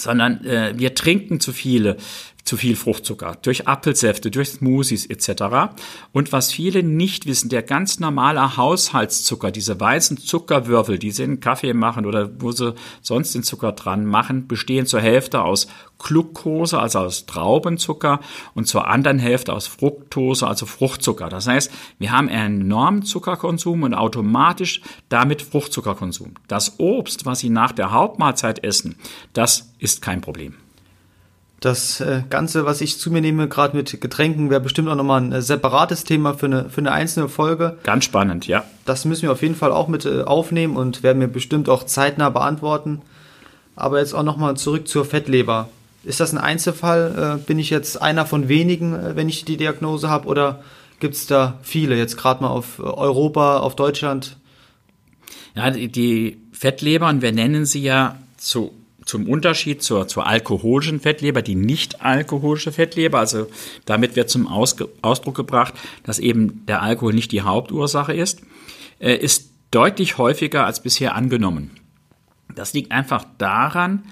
sondern 0.00 0.44
äh, 0.44 0.74
wir 0.76 0.94
trinken 0.94 1.40
zu 1.40 1.52
viele 1.52 1.96
zu 2.48 2.56
viel 2.56 2.76
Fruchtzucker, 2.76 3.36
durch 3.42 3.68
Apfelsäfte, 3.68 4.30
durch 4.30 4.48
Smoothies 4.48 5.04
etc. 5.04 5.70
Und 6.12 6.32
was 6.32 6.50
viele 6.50 6.82
nicht 6.82 7.26
wissen, 7.26 7.50
der 7.50 7.62
ganz 7.62 8.00
normale 8.00 8.56
Haushaltszucker, 8.56 9.50
diese 9.50 9.78
weißen 9.78 10.16
Zuckerwürfel, 10.16 10.98
die 10.98 11.10
sie 11.10 11.24
in 11.24 11.40
Kaffee 11.40 11.74
machen 11.74 12.06
oder 12.06 12.30
wo 12.40 12.50
sie 12.50 12.74
sonst 13.02 13.34
den 13.34 13.42
Zucker 13.42 13.72
dran 13.72 14.06
machen, 14.06 14.48
bestehen 14.48 14.86
zur 14.86 15.00
Hälfte 15.00 15.42
aus 15.42 15.68
Glucose, 15.98 16.78
also 16.78 17.00
aus 17.00 17.26
Traubenzucker 17.26 18.20
und 18.54 18.66
zur 18.66 18.86
anderen 18.88 19.18
Hälfte 19.18 19.52
aus 19.52 19.66
Fructose, 19.66 20.46
also 20.46 20.64
Fruchtzucker. 20.64 21.28
Das 21.28 21.46
heißt, 21.46 21.70
wir 21.98 22.12
haben 22.12 22.30
einen 22.30 22.62
enormen 22.62 23.02
Zuckerkonsum 23.02 23.82
und 23.82 23.92
automatisch 23.92 24.80
damit 25.10 25.42
Fruchtzuckerkonsum. 25.42 26.34
Das 26.46 26.80
Obst, 26.80 27.26
was 27.26 27.40
Sie 27.40 27.50
nach 27.50 27.72
der 27.72 27.92
Hauptmahlzeit 27.92 28.64
essen, 28.64 28.96
das 29.34 29.74
ist 29.78 30.00
kein 30.00 30.22
Problem. 30.22 30.54
Das 31.60 32.00
äh, 32.00 32.22
Ganze, 32.30 32.66
was 32.66 32.80
ich 32.80 33.00
zu 33.00 33.10
mir 33.10 33.20
nehme, 33.20 33.48
gerade 33.48 33.76
mit 33.76 34.00
Getränken, 34.00 34.48
wäre 34.48 34.60
bestimmt 34.60 34.88
auch 34.88 34.94
nochmal 34.94 35.22
ein 35.22 35.32
äh, 35.32 35.42
separates 35.42 36.04
Thema 36.04 36.34
für 36.34 36.46
eine, 36.46 36.70
für 36.70 36.80
eine 36.80 36.92
einzelne 36.92 37.28
Folge. 37.28 37.78
Ganz 37.82 38.04
spannend, 38.04 38.46
ja. 38.46 38.64
Das 38.84 39.04
müssen 39.04 39.22
wir 39.22 39.32
auf 39.32 39.42
jeden 39.42 39.56
Fall 39.56 39.72
auch 39.72 39.88
mit 39.88 40.04
äh, 40.06 40.22
aufnehmen 40.22 40.76
und 40.76 41.02
werden 41.02 41.20
wir 41.20 41.26
bestimmt 41.26 41.68
auch 41.68 41.84
zeitnah 41.84 42.30
beantworten. 42.30 43.02
Aber 43.74 43.98
jetzt 43.98 44.14
auch 44.14 44.22
nochmal 44.22 44.56
zurück 44.56 44.86
zur 44.86 45.04
Fettleber. 45.04 45.68
Ist 46.04 46.20
das 46.20 46.32
ein 46.32 46.38
Einzelfall? 46.38 47.40
bin 47.46 47.58
ich 47.58 47.70
jetzt 47.70 48.00
einer 48.00 48.24
von 48.24 48.48
wenigen, 48.48 49.16
wenn 49.16 49.28
ich 49.28 49.44
die 49.44 49.56
Diagnose 49.56 50.08
habe? 50.08 50.26
Oder 50.28 50.62
gibt 51.00 51.14
es 51.14 51.26
da 51.26 51.58
viele? 51.62 51.96
Jetzt 51.96 52.16
gerade 52.16 52.42
mal 52.42 52.50
auf 52.50 52.80
Europa, 52.80 53.58
auf 53.58 53.76
Deutschland? 53.76 54.36
Ja, 55.54 55.70
die, 55.70 55.88
die 55.88 56.40
Fettlebern, 56.52 57.20
wir 57.22 57.32
nennen 57.32 57.66
sie 57.66 57.82
ja 57.82 58.16
zu 58.36 58.72
zum 59.08 59.26
Unterschied 59.26 59.82
zur, 59.82 60.06
zur 60.06 60.26
alkoholischen 60.26 61.00
Fettleber, 61.00 61.40
die 61.40 61.54
nicht 61.54 62.02
alkoholische 62.02 62.72
Fettleber, 62.72 63.18
also 63.18 63.46
damit 63.86 64.16
wird 64.16 64.28
zum 64.28 64.46
Ausge 64.46 64.90
Ausdruck 65.00 65.34
gebracht, 65.34 65.72
dass 66.02 66.18
eben 66.18 66.66
der 66.66 66.82
Alkohol 66.82 67.14
nicht 67.14 67.32
die 67.32 67.40
Hauptursache 67.40 68.12
ist, 68.12 68.42
äh, 68.98 69.14
ist 69.14 69.50
deutlich 69.70 70.18
häufiger 70.18 70.66
als 70.66 70.82
bisher 70.82 71.14
angenommen. 71.14 71.70
Das 72.54 72.74
liegt 72.74 72.92
einfach 72.92 73.24
daran, 73.38 74.02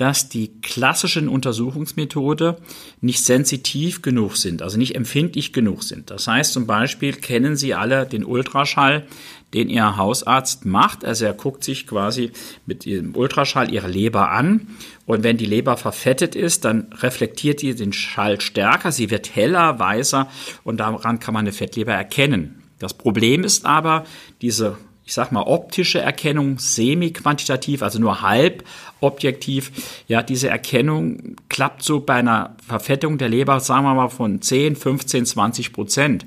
dass 0.00 0.28
die 0.28 0.60
klassischen 0.62 1.28
Untersuchungsmethode 1.28 2.58
nicht 3.00 3.24
sensitiv 3.24 4.02
genug 4.02 4.36
sind, 4.36 4.62
also 4.62 4.78
nicht 4.78 4.94
empfindlich 4.94 5.52
genug 5.52 5.82
sind. 5.82 6.10
Das 6.10 6.28
heißt 6.28 6.52
zum 6.52 6.66
Beispiel 6.66 7.12
kennen 7.12 7.56
Sie 7.56 7.74
alle 7.74 8.06
den 8.06 8.24
Ultraschall, 8.24 9.06
den 9.54 9.68
Ihr 9.68 9.96
Hausarzt 9.96 10.64
macht. 10.66 11.04
Also 11.04 11.24
er 11.24 11.34
guckt 11.34 11.64
sich 11.64 11.86
quasi 11.86 12.32
mit 12.66 12.84
dem 12.84 13.14
Ultraschall 13.16 13.72
Ihre 13.72 13.88
Leber 13.88 14.30
an 14.30 14.68
und 15.06 15.22
wenn 15.22 15.36
die 15.36 15.46
Leber 15.46 15.76
verfettet 15.76 16.34
ist, 16.34 16.64
dann 16.64 16.92
reflektiert 16.92 17.62
die 17.62 17.74
den 17.74 17.92
Schall 17.92 18.40
stärker, 18.40 18.92
sie 18.92 19.10
wird 19.10 19.34
heller, 19.34 19.78
weißer 19.78 20.28
und 20.64 20.78
daran 20.78 21.20
kann 21.20 21.34
man 21.34 21.44
eine 21.44 21.52
Fettleber 21.52 21.92
erkennen. 21.92 22.62
Das 22.78 22.94
Problem 22.94 23.44
ist 23.44 23.64
aber, 23.64 24.04
diese 24.42 24.76
ich 25.06 25.14
sag 25.14 25.30
mal, 25.30 25.42
optische 25.42 26.00
Erkennung 26.00 26.58
semi-quantitativ, 26.58 27.82
also 27.82 28.00
nur 28.00 28.22
halb 28.22 28.64
objektiv. 29.00 29.70
Ja, 30.08 30.20
diese 30.20 30.48
Erkennung 30.48 31.36
klappt 31.48 31.84
so 31.84 32.00
bei 32.00 32.14
einer 32.14 32.56
Verfettung 32.66 33.16
der 33.16 33.28
Leber, 33.28 33.60
sagen 33.60 33.84
wir 33.84 33.94
mal, 33.94 34.08
von 34.08 34.42
10, 34.42 34.74
15, 34.74 35.24
20 35.24 35.72
Prozent. 35.72 36.26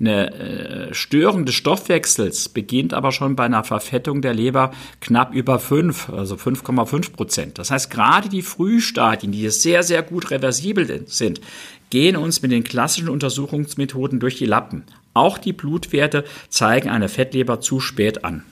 Eine 0.00 0.32
äh, 0.32 0.94
Störung 0.94 1.44
des 1.44 1.54
Stoffwechsels 1.54 2.48
beginnt 2.48 2.94
aber 2.94 3.12
schon 3.12 3.36
bei 3.36 3.44
einer 3.44 3.64
Verfettung 3.64 4.22
der 4.22 4.32
Leber 4.32 4.72
knapp 5.00 5.34
über 5.34 5.58
5, 5.58 6.08
also 6.08 6.36
5,5 6.36 7.12
Prozent. 7.12 7.58
Das 7.58 7.70
heißt, 7.70 7.90
gerade 7.90 8.30
die 8.30 8.40
Frühstadien, 8.40 9.30
die 9.30 9.48
sehr, 9.50 9.82
sehr 9.82 10.02
gut 10.02 10.30
reversibel 10.30 11.04
sind, 11.06 11.42
gehen 11.90 12.16
uns 12.16 12.40
mit 12.40 12.50
den 12.50 12.64
klassischen 12.64 13.10
Untersuchungsmethoden 13.10 14.20
durch 14.20 14.36
die 14.36 14.46
Lappen. 14.46 14.84
Auch 15.12 15.36
die 15.36 15.52
Blutwerte 15.52 16.24
zeigen 16.48 16.88
eine 16.88 17.10
Fettleber 17.10 17.60
zu 17.60 17.78
spät 17.78 18.24
an. 18.24 18.44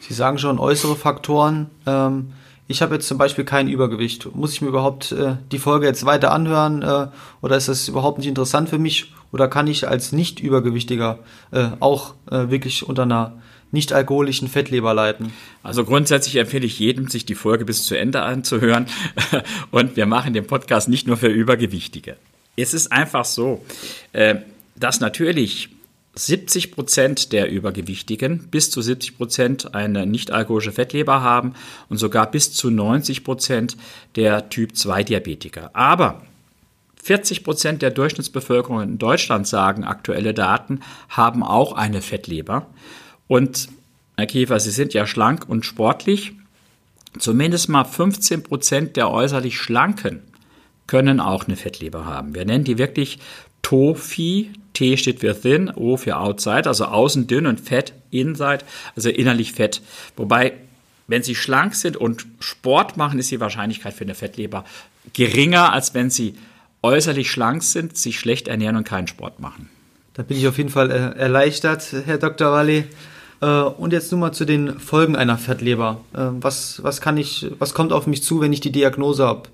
Sie 0.00 0.12
sagen 0.12 0.38
schon 0.38 0.58
äußere 0.58 0.96
Faktoren. 0.96 1.70
Ähm 1.86 2.32
ich 2.66 2.80
habe 2.80 2.94
jetzt 2.94 3.08
zum 3.08 3.18
Beispiel 3.18 3.44
kein 3.44 3.68
Übergewicht. 3.68 4.34
Muss 4.34 4.52
ich 4.52 4.62
mir 4.62 4.68
überhaupt 4.68 5.12
äh, 5.12 5.36
die 5.52 5.58
Folge 5.58 5.86
jetzt 5.86 6.06
weiter 6.06 6.32
anhören 6.32 6.82
äh, 6.82 7.08
oder 7.42 7.56
ist 7.56 7.68
das 7.68 7.88
überhaupt 7.88 8.18
nicht 8.18 8.28
interessant 8.28 8.68
für 8.68 8.78
mich? 8.78 9.12
Oder 9.32 9.48
kann 9.48 9.66
ich 9.66 9.88
als 9.88 10.12
Nicht-Übergewichtiger 10.12 11.18
äh, 11.50 11.68
auch 11.80 12.14
äh, 12.30 12.50
wirklich 12.50 12.88
unter 12.88 13.02
einer 13.02 13.32
nicht 13.70 13.92
alkoholischen 13.92 14.48
Fettleber 14.48 14.94
leiden? 14.94 15.32
Also 15.62 15.84
grundsätzlich 15.84 16.36
empfehle 16.36 16.64
ich 16.64 16.78
jedem, 16.78 17.08
sich 17.08 17.26
die 17.26 17.34
Folge 17.34 17.64
bis 17.64 17.84
zu 17.84 17.98
Ende 17.98 18.22
anzuhören. 18.22 18.86
Und 19.70 19.96
wir 19.96 20.06
machen 20.06 20.32
den 20.32 20.46
Podcast 20.46 20.88
nicht 20.88 21.06
nur 21.06 21.16
für 21.16 21.26
Übergewichtige. 21.26 22.16
Es 22.56 22.72
ist 22.72 22.92
einfach 22.92 23.24
so, 23.24 23.62
äh, 24.12 24.36
dass 24.76 25.00
natürlich 25.00 25.73
70 26.16 26.72
Prozent 26.72 27.32
der 27.32 27.50
Übergewichtigen 27.50 28.48
bis 28.50 28.70
zu 28.70 28.80
70 28.80 29.16
Prozent 29.16 29.74
eine 29.74 30.06
nicht-alkoholische 30.06 30.72
Fettleber 30.72 31.22
haben 31.22 31.54
und 31.88 31.98
sogar 31.98 32.30
bis 32.30 32.52
zu 32.52 32.70
90 32.70 33.24
Prozent 33.24 33.76
der 34.14 34.48
Typ-2-Diabetiker. 34.48 35.70
Aber 35.74 36.22
40 37.02 37.44
Prozent 37.44 37.82
der 37.82 37.90
Durchschnittsbevölkerung 37.90 38.80
in 38.80 38.98
Deutschland 38.98 39.46
sagen, 39.46 39.84
aktuelle 39.84 40.32
Daten, 40.32 40.80
haben 41.08 41.42
auch 41.42 41.72
eine 41.72 42.00
Fettleber. 42.00 42.66
Und 43.26 43.68
Herr 44.16 44.26
Käfer, 44.26 44.60
Sie 44.60 44.70
sind 44.70 44.94
ja 44.94 45.06
schlank 45.06 45.48
und 45.48 45.66
sportlich. 45.66 46.32
Zumindest 47.18 47.68
mal 47.68 47.84
15 47.84 48.42
Prozent 48.42 48.96
der 48.96 49.10
äußerlich 49.10 49.58
Schlanken 49.58 50.22
können 50.86 51.20
auch 51.20 51.46
eine 51.46 51.56
Fettleber 51.56 52.06
haben. 52.06 52.34
Wir 52.34 52.44
nennen 52.44 52.64
die 52.64 52.78
wirklich 52.78 53.18
TOFI, 53.62 54.50
T 54.74 54.96
steht 54.96 55.20
für 55.20 55.40
thin, 55.40 55.70
O 55.70 55.96
für 55.96 56.18
outside, 56.18 56.66
also 56.66 56.84
außen 56.84 57.26
dünn 57.26 57.46
und 57.46 57.60
fett, 57.60 57.94
inside, 58.10 58.64
also 58.94 59.08
innerlich 59.08 59.52
fett. 59.52 59.80
Wobei, 60.16 60.52
wenn 61.06 61.22
sie 61.22 61.34
schlank 61.34 61.74
sind 61.74 61.96
und 61.96 62.26
Sport 62.40 62.96
machen, 62.96 63.18
ist 63.18 63.30
die 63.30 63.40
Wahrscheinlichkeit 63.40 63.94
für 63.94 64.04
eine 64.04 64.14
Fettleber 64.14 64.64
geringer, 65.12 65.72
als 65.72 65.94
wenn 65.94 66.10
sie 66.10 66.34
äußerlich 66.82 67.30
schlank 67.30 67.62
sind, 67.62 67.96
sich 67.96 68.18
schlecht 68.18 68.48
ernähren 68.48 68.76
und 68.76 68.84
keinen 68.84 69.06
Sport 69.06 69.40
machen. 69.40 69.70
Da 70.12 70.22
bin 70.22 70.36
ich 70.36 70.46
auf 70.46 70.58
jeden 70.58 70.70
Fall 70.70 70.90
äh, 70.90 71.18
erleichtert, 71.18 71.94
Herr 72.04 72.18
Dr. 72.18 72.52
Walli. 72.52 72.84
Äh, 73.40 73.46
und 73.46 73.92
jetzt 73.92 74.12
nur 74.12 74.20
mal 74.20 74.32
zu 74.32 74.44
den 74.44 74.78
Folgen 74.78 75.16
einer 75.16 75.38
Fettleber. 75.38 76.00
Äh, 76.12 76.26
was, 76.40 76.82
was 76.84 77.00
kann 77.00 77.16
ich, 77.16 77.50
was 77.58 77.74
kommt 77.74 77.92
auf 77.92 78.06
mich 78.06 78.22
zu, 78.22 78.40
wenn 78.40 78.52
ich 78.52 78.60
die 78.60 78.70
Diagnose 78.70 79.26
habe? 79.26 79.48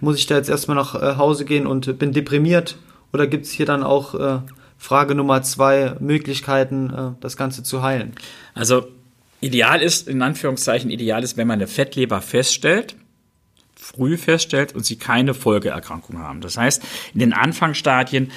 Muss 0.00 0.16
ich 0.16 0.26
da 0.26 0.36
jetzt 0.36 0.48
erstmal 0.48 0.76
nach 0.76 1.16
Hause 1.16 1.46
gehen 1.46 1.66
und 1.66 1.98
bin 1.98 2.12
deprimiert? 2.12 2.76
Oder 3.14 3.26
gibt 3.26 3.46
es 3.46 3.52
hier 3.52 3.64
dann 3.64 3.82
auch 3.82 4.42
Frage 4.78 5.14
Nummer 5.14 5.42
zwei, 5.42 5.94
Möglichkeiten, 6.00 6.90
äh, 6.90 7.10
das 7.20 7.36
Ganze 7.36 7.62
zu 7.62 7.82
heilen? 7.82 8.12
Also 8.54 8.88
ideal 9.40 9.82
ist, 9.82 10.08
in 10.08 10.22
Anführungszeichen, 10.22 10.90
ideal 10.90 11.22
ist, 11.22 11.36
wenn 11.36 11.46
man 11.46 11.58
eine 11.58 11.66
Fettleber 11.66 12.20
feststellt, 12.20 12.96
früh 13.86 14.16
feststellt 14.16 14.74
und 14.74 14.84
sie 14.84 14.96
keine 14.96 15.32
Folgeerkrankung 15.32 16.18
haben. 16.18 16.40
Das 16.40 16.56
heißt, 16.56 16.82
in 17.14 17.20
den 17.20 17.32
Anfangsstadien 17.32 18.32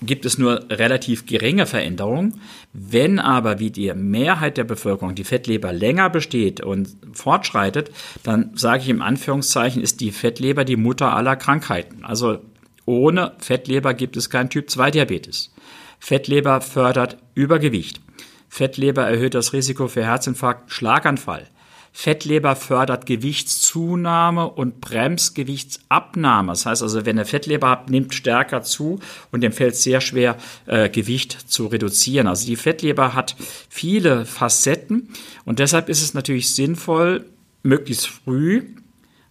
gibt 0.00 0.24
es 0.24 0.38
nur 0.38 0.66
relativ 0.70 1.26
geringe 1.26 1.66
Veränderungen. 1.66 2.40
Wenn 2.72 3.18
aber 3.18 3.58
wie 3.58 3.70
die 3.70 3.92
Mehrheit 3.92 4.56
der 4.56 4.64
Bevölkerung 4.64 5.14
die 5.14 5.24
Fettleber 5.24 5.72
länger 5.72 6.08
besteht 6.10 6.60
und 6.60 6.88
fortschreitet, 7.12 7.90
dann 8.22 8.52
sage 8.54 8.82
ich 8.82 8.88
im 8.88 9.02
Anführungszeichen, 9.02 9.82
ist 9.82 10.00
die 10.00 10.12
Fettleber 10.12 10.64
die 10.64 10.76
Mutter 10.76 11.14
aller 11.14 11.36
Krankheiten. 11.36 12.04
Also 12.04 12.38
ohne 12.86 13.32
Fettleber 13.38 13.92
gibt 13.92 14.16
es 14.16 14.30
keinen 14.30 14.48
Typ-2-Diabetes. 14.48 15.52
Fettleber 15.98 16.60
fördert 16.60 17.18
Übergewicht. 17.34 18.00
Fettleber 18.48 19.06
erhöht 19.06 19.34
das 19.34 19.52
Risiko 19.52 19.88
für 19.88 20.04
Herzinfarkt, 20.04 20.72
Schlaganfall. 20.72 21.48
Fettleber 21.92 22.54
fördert 22.54 23.06
Gewichtszunahme 23.06 24.48
und 24.48 24.80
bremst 24.80 25.34
Gewichtsabnahme. 25.34 26.52
Das 26.52 26.66
heißt 26.66 26.82
also, 26.82 27.04
wenn 27.06 27.18
er 27.18 27.24
Fettleber 27.24 27.70
hat, 27.70 27.90
nimmt 27.90 28.14
stärker 28.14 28.62
zu 28.62 29.00
und 29.32 29.40
dem 29.40 29.52
fällt 29.52 29.74
sehr 29.74 30.00
schwer, 30.00 30.36
äh, 30.66 30.88
Gewicht 30.88 31.32
zu 31.50 31.66
reduzieren. 31.66 32.26
Also 32.26 32.46
die 32.46 32.56
Fettleber 32.56 33.14
hat 33.14 33.34
viele 33.68 34.26
Facetten 34.26 35.08
und 35.44 35.58
deshalb 35.58 35.88
ist 35.88 36.02
es 36.02 36.14
natürlich 36.14 36.54
sinnvoll, 36.54 37.24
möglichst 37.62 38.06
früh 38.06 38.62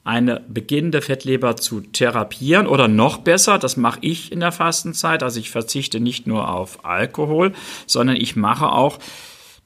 eine 0.07 0.41
beginnende 0.47 1.01
Fettleber 1.01 1.57
zu 1.57 1.81
therapieren 1.81 2.65
oder 2.65 2.87
noch 2.87 3.17
besser, 3.17 3.59
das 3.59 3.75
mache 3.75 3.99
ich 4.01 4.31
in 4.31 4.39
der 4.39 4.53
Fastenzeit, 4.53 5.21
also 5.21 5.39
ich 5.39 5.51
verzichte 5.51 5.99
nicht 5.99 6.27
nur 6.27 6.49
auf 6.49 6.85
Alkohol, 6.85 7.51
sondern 7.85 8.15
ich 8.15 8.35
mache 8.35 8.71
auch 8.71 8.99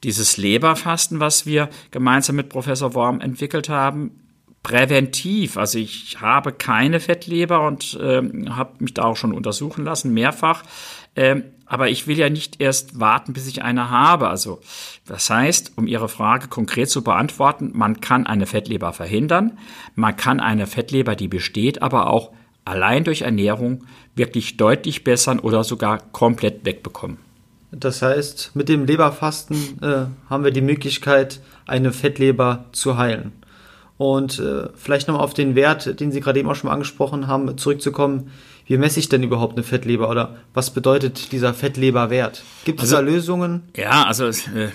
dieses 0.04 0.38
Leberfasten, 0.38 1.20
was 1.20 1.46
wir 1.46 1.70
gemeinsam 1.92 2.36
mit 2.38 2.50
Professor 2.50 2.96
Worm 2.96 3.22
entwickelt 3.22 3.70
haben, 3.70 4.12
präventiv. 4.64 5.58
Also 5.58 5.78
ich 5.78 6.20
habe 6.22 6.52
keine 6.52 7.00
Fettleber 7.00 7.68
und 7.68 8.00
äh, 8.02 8.22
habe 8.50 8.72
mich 8.80 8.96
da 8.96 9.04
auch 9.04 9.18
schon 9.18 9.34
untersuchen 9.34 9.86
lassen, 9.86 10.12
mehrfach. 10.12 10.64
Ähm, 11.16 11.44
aber 11.72 11.90
ich 11.90 12.06
will 12.06 12.18
ja 12.18 12.30
nicht 12.30 12.60
erst 12.60 13.00
warten, 13.00 13.32
bis 13.32 13.48
ich 13.48 13.64
eine 13.64 13.90
habe. 13.90 14.28
Also 14.28 14.60
das 15.06 15.30
heißt, 15.30 15.72
um 15.78 15.88
Ihre 15.88 16.10
Frage 16.10 16.50
konkret 16.50 16.90
zu 16.90 17.02
beantworten, 17.02 17.72
man 17.74 18.02
kann 18.02 18.28
eine 18.28 18.46
Fettleber 18.46 18.92
verhindern, 18.92 19.58
man 19.96 20.18
kann 20.18 20.42
eine 20.42 20.68
Fettleber, 20.68 21.16
die 21.16 21.30
besteht, 21.30 21.82
aber 21.82 22.10
auch 22.10 22.32
allein 22.66 23.06
durch 23.06 23.22
Ernährung 23.22 23.86
wirklich 24.16 24.58
deutlich 24.58 25.06
bessern 25.06 25.40
oder 25.40 25.64
sogar 25.64 26.00
komplett 26.12 26.66
wegbekommen. 26.66 27.20
Das 27.72 28.02
heißt, 28.02 28.52
mit 28.54 28.68
dem 28.68 28.84
Leberfasten 28.84 29.82
äh, 29.82 30.30
haben 30.30 30.44
wir 30.44 30.52
die 30.52 30.60
Möglichkeit, 30.60 31.40
eine 31.68 31.94
Fettleber 31.94 32.66
zu 32.74 32.98
heilen. 32.98 33.32
Und 33.98 34.40
äh, 34.40 34.68
vielleicht 34.76 35.08
nochmal 35.08 35.24
auf 35.24 35.34
den 35.34 35.56
Wert, 35.56 36.02
den 36.02 36.12
Sie 36.12 36.20
gerade 36.20 36.38
eben 36.38 36.50
auch 36.50 36.56
schon 36.56 36.70
angesprochen 36.70 37.28
haben, 37.28 37.58
zurückzukommen 37.58 38.30
wie 38.66 38.78
messe 38.78 39.00
ich 39.00 39.10
denn 39.10 39.24
überhaupt 39.24 39.54
eine 39.54 39.64
Fettleber 39.64 40.10
oder 40.10 40.38
was 40.54 40.74
bedeutet 40.74 41.32
dieser 41.32 41.54
Fettleberwert? 41.54 42.44
Gibt 42.66 42.80
es 42.80 42.94
also, 42.94 42.96
da 42.98 43.02
Lösungen? 43.02 43.64
Ja, 43.76 44.06
also 44.06 44.26
äh, 44.28 44.70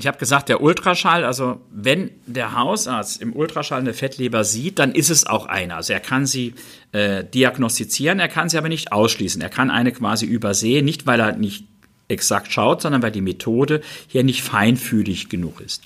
ich 0.00 0.06
habe 0.06 0.18
gesagt, 0.18 0.48
der 0.48 0.62
Ultraschall, 0.62 1.24
also 1.24 1.60
wenn 1.70 2.10
der 2.26 2.54
Hausarzt 2.54 3.20
im 3.20 3.36
Ultraschall 3.36 3.80
eine 3.80 3.92
Fettleber 3.92 4.44
sieht, 4.44 4.78
dann 4.78 4.92
ist 4.92 5.10
es 5.10 5.26
auch 5.26 5.46
eine. 5.46 5.74
Also 5.74 5.92
er 5.92 6.00
kann 6.00 6.24
sie 6.24 6.54
äh, 6.92 7.22
diagnostizieren, 7.22 8.18
er 8.18 8.28
kann 8.28 8.48
sie 8.48 8.56
aber 8.56 8.70
nicht 8.70 8.92
ausschließen. 8.92 9.42
Er 9.42 9.50
kann 9.50 9.70
eine 9.70 9.92
quasi 9.92 10.24
übersehen, 10.24 10.86
nicht 10.86 11.06
weil 11.06 11.20
er 11.20 11.32
nicht 11.36 11.66
exakt 12.10 12.52
schaut, 12.52 12.82
sondern 12.82 13.02
weil 13.02 13.12
die 13.12 13.20
Methode 13.20 13.80
hier 14.08 14.24
nicht 14.24 14.42
feinfühlig 14.42 15.28
genug 15.28 15.60
ist. 15.60 15.84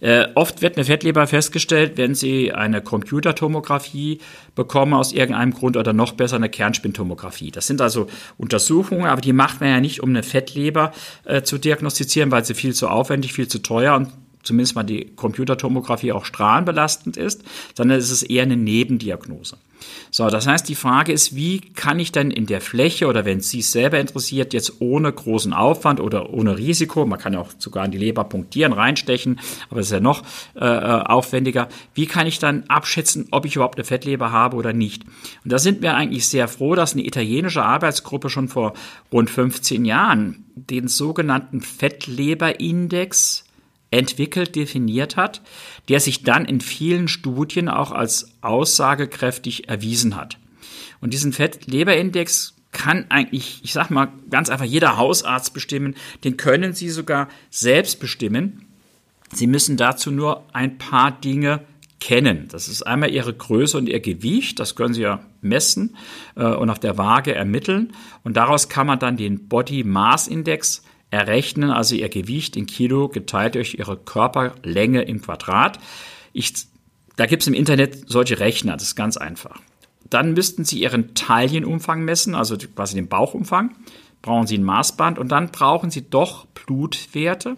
Äh, 0.00 0.28
oft 0.34 0.60
wird 0.60 0.76
eine 0.76 0.84
Fettleber 0.84 1.26
festgestellt, 1.26 1.92
wenn 1.96 2.14
Sie 2.14 2.52
eine 2.52 2.82
Computertomographie 2.82 4.20
bekommen 4.54 4.92
aus 4.92 5.12
irgendeinem 5.12 5.52
Grund 5.52 5.76
oder 5.76 5.92
noch 5.92 6.12
besser 6.12 6.36
eine 6.36 6.50
Kernspintomographie. 6.50 7.50
Das 7.50 7.66
sind 7.66 7.80
also 7.80 8.06
Untersuchungen, 8.36 9.06
aber 9.06 9.20
die 9.20 9.32
macht 9.32 9.60
man 9.60 9.70
ja 9.70 9.80
nicht, 9.80 10.02
um 10.02 10.10
eine 10.10 10.22
Fettleber 10.22 10.92
äh, 11.24 11.42
zu 11.42 11.58
diagnostizieren, 11.58 12.30
weil 12.30 12.44
sie 12.44 12.54
viel 12.54 12.74
zu 12.74 12.88
aufwendig, 12.88 13.32
viel 13.32 13.48
zu 13.48 13.62
teuer 13.62 13.96
und 13.96 14.08
zumindest 14.46 14.74
mal 14.74 14.84
die 14.84 15.12
Computertomographie 15.16 16.12
auch 16.12 16.24
strahlenbelastend 16.24 17.16
ist, 17.16 17.42
sondern 17.74 17.98
es 17.98 18.10
ist 18.10 18.22
eher 18.22 18.44
eine 18.44 18.56
Nebendiagnose. 18.56 19.58
So, 20.10 20.28
das 20.28 20.46
heißt, 20.46 20.68
die 20.68 20.74
Frage 20.74 21.12
ist, 21.12 21.36
wie 21.36 21.60
kann 21.60 21.98
ich 21.98 22.12
denn 22.12 22.30
in 22.30 22.46
der 22.46 22.60
Fläche 22.60 23.06
oder 23.06 23.24
wenn 23.24 23.38
es 23.38 23.50
Sie 23.50 23.62
selber 23.62 23.98
interessiert, 23.98 24.54
jetzt 24.54 24.80
ohne 24.80 25.12
großen 25.12 25.52
Aufwand 25.52 26.00
oder 26.00 26.32
ohne 26.32 26.56
Risiko, 26.56 27.04
man 27.04 27.18
kann 27.18 27.34
auch 27.36 27.50
sogar 27.58 27.84
in 27.84 27.90
die 27.90 27.98
Leber 27.98 28.24
punktieren, 28.24 28.72
reinstechen, 28.72 29.40
aber 29.68 29.80
es 29.80 29.86
ist 29.86 29.92
ja 29.92 30.00
noch 30.00 30.22
äh, 30.54 30.64
äh, 30.64 31.02
aufwendiger, 31.02 31.68
wie 31.94 32.06
kann 32.06 32.26
ich 32.26 32.38
dann 32.38 32.64
abschätzen, 32.68 33.28
ob 33.30 33.44
ich 33.44 33.56
überhaupt 33.56 33.76
eine 33.76 33.84
Fettleber 33.84 34.32
habe 34.32 34.56
oder 34.56 34.72
nicht? 34.72 35.04
Und 35.44 35.52
da 35.52 35.58
sind 35.58 35.82
wir 35.82 35.94
eigentlich 35.94 36.26
sehr 36.26 36.48
froh, 36.48 36.74
dass 36.74 36.94
eine 36.94 37.04
italienische 37.04 37.62
Arbeitsgruppe 37.62 38.30
schon 38.30 38.48
vor 38.48 38.72
rund 39.12 39.28
15 39.28 39.84
Jahren 39.84 40.44
den 40.54 40.88
sogenannten 40.88 41.60
Fettleberindex 41.60 43.45
entwickelt, 43.98 44.56
definiert 44.56 45.16
hat, 45.16 45.42
der 45.88 46.00
sich 46.00 46.22
dann 46.22 46.44
in 46.44 46.60
vielen 46.60 47.08
Studien 47.08 47.68
auch 47.68 47.92
als 47.92 48.30
aussagekräftig 48.40 49.68
erwiesen 49.68 50.16
hat. 50.16 50.38
Und 51.00 51.12
diesen 51.12 51.32
Fettleberindex 51.32 52.54
kann 52.72 53.06
eigentlich, 53.08 53.60
ich 53.62 53.72
sag 53.72 53.90
mal, 53.90 54.08
ganz 54.30 54.50
einfach 54.50 54.64
jeder 54.64 54.96
Hausarzt 54.96 55.54
bestimmen. 55.54 55.94
Den 56.24 56.36
können 56.36 56.74
Sie 56.74 56.90
sogar 56.90 57.28
selbst 57.50 58.00
bestimmen. 58.00 58.66
Sie 59.32 59.46
müssen 59.46 59.76
dazu 59.76 60.10
nur 60.10 60.44
ein 60.52 60.78
paar 60.78 61.10
Dinge 61.10 61.62
kennen. 62.00 62.48
Das 62.50 62.68
ist 62.68 62.82
einmal 62.82 63.10
Ihre 63.10 63.32
Größe 63.32 63.78
und 63.78 63.88
Ihr 63.88 64.00
Gewicht. 64.00 64.60
Das 64.60 64.74
können 64.74 64.94
Sie 64.94 65.02
ja 65.02 65.20
messen 65.40 65.96
äh, 66.36 66.44
und 66.44 66.70
auf 66.70 66.78
der 66.78 66.98
Waage 66.98 67.34
ermitteln. 67.34 67.92
Und 68.24 68.36
daraus 68.36 68.68
kann 68.68 68.86
man 68.86 68.98
dann 68.98 69.16
den 69.16 69.48
Body 69.48 69.82
Mass 69.82 70.28
Index 70.28 70.82
errechnen, 71.16 71.70
also 71.70 71.94
Ihr 71.94 72.08
Gewicht 72.08 72.56
in 72.56 72.66
Kilo 72.66 73.08
geteilt 73.08 73.54
durch 73.54 73.74
Ihre 73.74 73.96
Körperlänge 73.96 75.02
im 75.02 75.22
Quadrat. 75.22 75.78
Ich, 76.32 76.52
da 77.16 77.26
gibt 77.26 77.42
es 77.42 77.48
im 77.48 77.54
Internet 77.54 78.08
solche 78.08 78.38
Rechner, 78.38 78.74
das 78.74 78.84
ist 78.84 78.96
ganz 78.96 79.16
einfach. 79.16 79.60
Dann 80.08 80.34
müssten 80.34 80.64
Sie 80.64 80.80
Ihren 80.80 81.14
Taillenumfang 81.14 82.04
messen, 82.04 82.34
also 82.34 82.56
quasi 82.56 82.94
den 82.94 83.08
Bauchumfang 83.08 83.74
brauchen 84.22 84.46
Sie 84.46 84.58
ein 84.58 84.64
Maßband 84.64 85.18
und 85.18 85.30
dann 85.30 85.50
brauchen 85.50 85.90
Sie 85.90 86.08
doch 86.08 86.46
Blutwerte. 86.46 87.56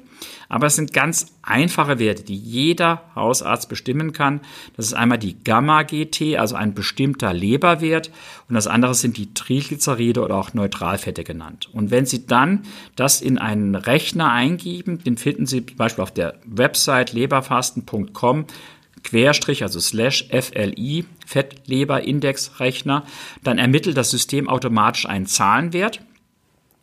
Aber 0.49 0.67
es 0.67 0.77
sind 0.77 0.93
ganz 0.93 1.35
einfache 1.43 1.99
Werte, 1.99 2.23
die 2.23 2.37
jeder 2.37 3.03
Hausarzt 3.15 3.69
bestimmen 3.69 4.13
kann. 4.13 4.41
Das 4.77 4.87
ist 4.87 4.93
einmal 4.93 5.19
die 5.19 5.43
Gamma-GT, 5.43 6.37
also 6.37 6.57
ein 6.57 6.75
bestimmter 6.75 7.33
Leberwert. 7.33 8.11
Und 8.49 8.55
das 8.55 8.67
andere 8.67 8.95
sind 8.95 9.17
die 9.17 9.33
Triglyceride 9.33 10.23
oder 10.23 10.37
auch 10.37 10.55
Neutralfette 10.55 11.25
genannt. 11.25 11.69
Und 11.73 11.91
wenn 11.91 12.07
Sie 12.07 12.27
dann 12.27 12.63
das 12.97 13.21
in 13.21 13.39
einen 13.39 13.75
Rechner 13.75 14.31
eingeben, 14.31 15.03
den 15.03 15.17
finden 15.17 15.47
Sie 15.47 15.65
zum 15.65 15.77
Beispiel 15.77 16.03
auf 16.03 16.13
der 16.13 16.35
Website 16.45 17.13
leberfasten.com 17.13 18.47
Querstrich, 19.05 19.63
also 19.63 19.81
slash 19.81 20.29
FLI, 20.29 21.07
Fettleberindex-Rechner, 21.25 23.05
dann 23.45 23.59
ermittelt 23.59 23.97
das 23.97 24.11
System 24.11 24.49
automatisch 24.49 25.07
einen 25.07 25.27
Zahlenwert 25.27 26.01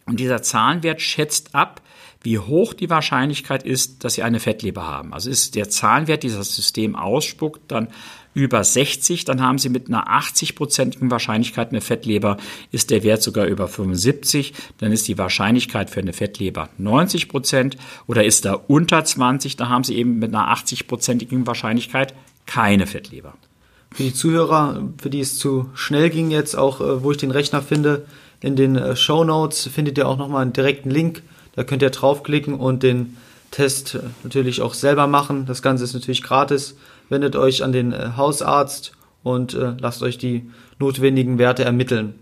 und 0.05 0.19
dieser 0.19 0.41
Zahlenwert 0.41 1.01
schätzt 1.01 1.55
ab, 1.55 1.81
wie 2.21 2.39
hoch 2.39 2.74
die 2.74 2.89
Wahrscheinlichkeit 2.89 3.63
ist, 3.63 4.03
dass 4.03 4.15
Sie 4.15 4.24
eine 4.24 4.39
Fettleber 4.39 4.88
haben. 4.88 5.13
Also 5.13 5.29
ist 5.29 5.55
der 5.55 5.69
Zahlenwert, 5.69 6.24
dieser 6.24 6.43
System 6.43 6.95
ausspuckt, 6.95 7.71
dann 7.71 7.88
über 8.33 8.63
60, 8.63 9.25
dann 9.25 9.41
haben 9.41 9.59
Sie 9.59 9.69
mit 9.69 9.88
einer 9.88 10.07
80-prozentigen 10.07 11.09
Wahrscheinlichkeit 11.09 11.69
eine 11.69 11.81
Fettleber, 11.81 12.38
ist 12.71 12.89
der 12.89 13.03
Wert 13.03 13.21
sogar 13.21 13.45
über 13.45 13.67
75, 13.67 14.53
dann 14.79 14.91
ist 14.91 15.07
die 15.07 15.17
Wahrscheinlichkeit 15.17 15.89
für 15.89 16.01
eine 16.01 16.13
Fettleber 16.13 16.69
90 16.77 17.29
Prozent 17.29 17.77
oder 18.07 18.25
ist 18.25 18.45
er 18.45 18.69
unter 18.69 19.05
20, 19.05 19.55
dann 19.55 19.69
haben 19.69 19.83
Sie 19.83 19.95
eben 19.95 20.19
mit 20.19 20.33
einer 20.33 20.53
80-prozentigen 20.53 21.47
Wahrscheinlichkeit 21.47 22.13
keine 22.45 22.88
Fettleber. 22.88 23.35
Für 23.91 24.03
die 24.03 24.13
Zuhörer, 24.13 24.89
für 25.01 25.09
die 25.09 25.21
es 25.21 25.39
zu 25.39 25.69
schnell 25.74 26.09
ging 26.09 26.29
jetzt, 26.29 26.55
auch 26.57 26.81
äh, 26.81 27.03
wo 27.03 27.12
ich 27.12 27.17
den 27.17 27.31
Rechner 27.31 27.62
finde, 27.62 28.05
in 28.46 28.56
den 28.56 28.75
äh, 28.75 28.96
Show 28.96 29.24
Notes 29.24 29.68
findet 29.74 29.98
ihr 29.98 30.08
auch 30.08 30.18
nochmal 30.18 30.44
einen 30.44 30.54
direkten 30.54 30.92
Link. 30.92 31.24
Da 31.56 31.64
könnt 31.64 31.82
ihr 31.82 31.90
draufklicken 31.90 32.54
und 32.54 32.84
den 32.84 33.18
Test 33.50 33.96
äh, 33.96 34.00
natürlich 34.24 34.62
auch 34.62 34.75
selber 34.75 35.08
machen. 35.08 35.48
Das 35.48 35.64
Ganze 35.64 35.84
ist 35.84 35.96
natürlich 35.96 36.22
gratis. 36.22 36.77
Wendet 37.10 37.36
euch 37.36 37.64
an 37.64 37.72
den 37.72 37.92
äh, 37.92 38.12
Hausarzt 38.16 38.92
und 39.24 39.58
lasst 39.79 40.03
euch 40.03 40.20
die 40.20 40.51
notwendigen 40.77 41.40
Werte 41.40 41.64
ermitteln. 41.64 42.14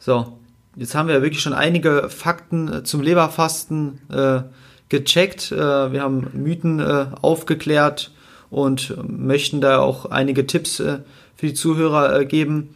So, 0.00 0.36
jetzt 0.74 0.96
haben 0.96 1.06
wir 1.08 1.22
wirklich 1.22 1.40
schon 1.40 1.52
einige 1.52 2.08
Fakten 2.08 2.84
zum 2.84 3.02
Leberfasten 3.02 4.00
äh, 4.10 4.42
gecheckt. 4.88 5.52
Äh, 5.52 5.92
wir 5.92 6.02
haben 6.02 6.26
Mythen 6.32 6.80
äh, 6.80 7.06
aufgeklärt 7.22 8.10
und 8.50 8.96
möchten 9.08 9.60
da 9.60 9.78
auch 9.78 10.06
einige 10.06 10.44
Tipps 10.48 10.78
für 10.78 11.04
die 11.40 11.54
Zuhörer 11.54 12.24
geben. 12.24 12.74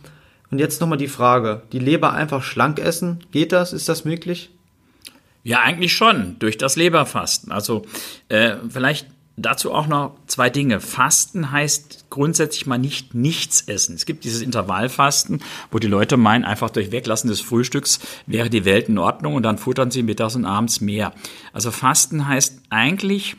Und 0.50 0.58
jetzt 0.58 0.80
nochmal 0.80 0.98
die 0.98 1.08
Frage, 1.08 1.62
die 1.72 1.78
Leber 1.78 2.12
einfach 2.12 2.42
schlank 2.42 2.78
essen, 2.78 3.24
geht 3.30 3.52
das? 3.52 3.72
Ist 3.72 3.88
das 3.88 4.04
möglich? 4.04 4.50
Ja, 5.42 5.60
eigentlich 5.60 5.92
schon, 5.92 6.36
durch 6.38 6.58
das 6.58 6.76
Leberfasten. 6.76 7.52
Also 7.52 7.86
äh, 8.28 8.56
vielleicht 8.68 9.06
dazu 9.36 9.72
auch 9.72 9.86
noch 9.86 10.16
zwei 10.26 10.50
Dinge. 10.50 10.80
Fasten 10.80 11.50
heißt 11.50 12.06
grundsätzlich 12.10 12.66
mal 12.66 12.78
nicht 12.78 13.14
nichts 13.14 13.62
essen. 13.62 13.94
Es 13.94 14.04
gibt 14.04 14.24
dieses 14.24 14.42
Intervallfasten, 14.42 15.42
wo 15.70 15.78
die 15.78 15.86
Leute 15.86 16.16
meinen, 16.16 16.44
einfach 16.44 16.70
durch 16.70 16.92
Weglassen 16.92 17.30
des 17.30 17.40
Frühstücks 17.40 18.00
wäre 18.26 18.50
die 18.50 18.64
Welt 18.64 18.88
in 18.88 18.98
Ordnung 18.98 19.34
und 19.34 19.42
dann 19.42 19.58
futtern 19.58 19.90
sie 19.90 20.02
mittags 20.02 20.36
und 20.36 20.44
abends 20.44 20.80
mehr. 20.80 21.12
Also 21.52 21.70
Fasten 21.70 22.28
heißt 22.28 22.60
eigentlich 22.68 23.36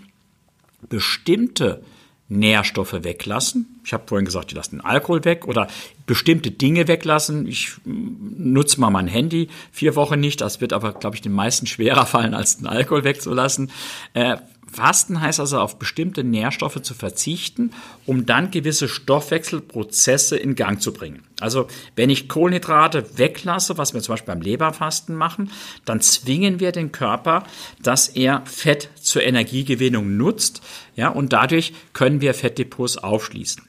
bestimmte 0.89 1.83
Nährstoffe 2.31 3.03
weglassen. 3.03 3.81
Ich 3.83 3.91
habe 3.91 4.03
vorhin 4.07 4.25
gesagt, 4.25 4.51
die 4.51 4.55
lassen 4.55 4.77
den 4.77 4.85
Alkohol 4.85 5.25
weg 5.25 5.45
oder 5.47 5.67
bestimmte 6.05 6.49
Dinge 6.49 6.87
weglassen. 6.87 7.45
Ich 7.45 7.73
mm, 7.83 8.53
nutze 8.53 8.79
mal 8.79 8.89
mein 8.89 9.07
Handy 9.07 9.49
vier 9.73 9.97
Wochen 9.97 10.19
nicht. 10.19 10.39
Das 10.39 10.61
wird 10.61 10.71
aber, 10.71 10.93
glaube 10.93 11.17
ich, 11.17 11.21
den 11.21 11.33
meisten 11.33 11.67
schwerer 11.67 12.05
fallen, 12.05 12.33
als 12.33 12.57
den 12.57 12.67
Alkohol 12.67 13.03
wegzulassen. 13.03 13.69
Äh, 14.13 14.37
Fasten 14.71 15.19
heißt 15.19 15.39
also 15.39 15.59
auf 15.59 15.79
bestimmte 15.79 16.23
Nährstoffe 16.23 16.81
zu 16.81 16.93
verzichten, 16.93 17.71
um 18.05 18.25
dann 18.25 18.51
gewisse 18.51 18.87
Stoffwechselprozesse 18.87 20.37
in 20.37 20.55
Gang 20.55 20.81
zu 20.81 20.93
bringen. 20.93 21.23
Also 21.41 21.67
wenn 21.95 22.09
ich 22.09 22.29
Kohlenhydrate 22.29 23.17
weglasse, 23.17 23.77
was 23.77 23.93
wir 23.93 24.01
zum 24.01 24.13
Beispiel 24.13 24.33
beim 24.33 24.41
Leberfasten 24.41 25.15
machen, 25.15 25.51
dann 25.83 25.99
zwingen 25.99 26.59
wir 26.59 26.71
den 26.71 26.91
Körper, 26.91 27.43
dass 27.81 28.07
er 28.07 28.43
Fett 28.45 28.89
zur 29.01 29.23
Energiegewinnung 29.23 30.15
nutzt, 30.15 30.61
ja, 30.95 31.09
und 31.09 31.33
dadurch 31.33 31.73
können 31.93 32.21
wir 32.21 32.33
Fettdepots 32.33 32.97
aufschließen. 32.97 33.63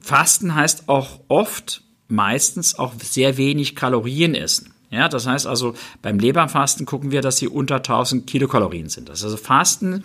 Fasten 0.00 0.54
heißt 0.54 0.88
auch 0.88 1.20
oft, 1.28 1.82
meistens 2.08 2.78
auch 2.78 2.92
sehr 3.00 3.36
wenig 3.36 3.74
Kalorien 3.74 4.34
essen. 4.34 4.71
Ja, 4.92 5.08
das 5.08 5.26
heißt 5.26 5.46
also, 5.46 5.72
beim 6.02 6.18
Leberfasten 6.18 6.84
gucken 6.84 7.10
wir, 7.10 7.22
dass 7.22 7.38
sie 7.38 7.48
unter 7.48 7.76
1000 7.76 8.26
Kilokalorien 8.26 8.90
sind. 8.90 9.08
Das 9.08 9.20
ist 9.20 9.24
also 9.24 9.38
Fasten. 9.38 10.04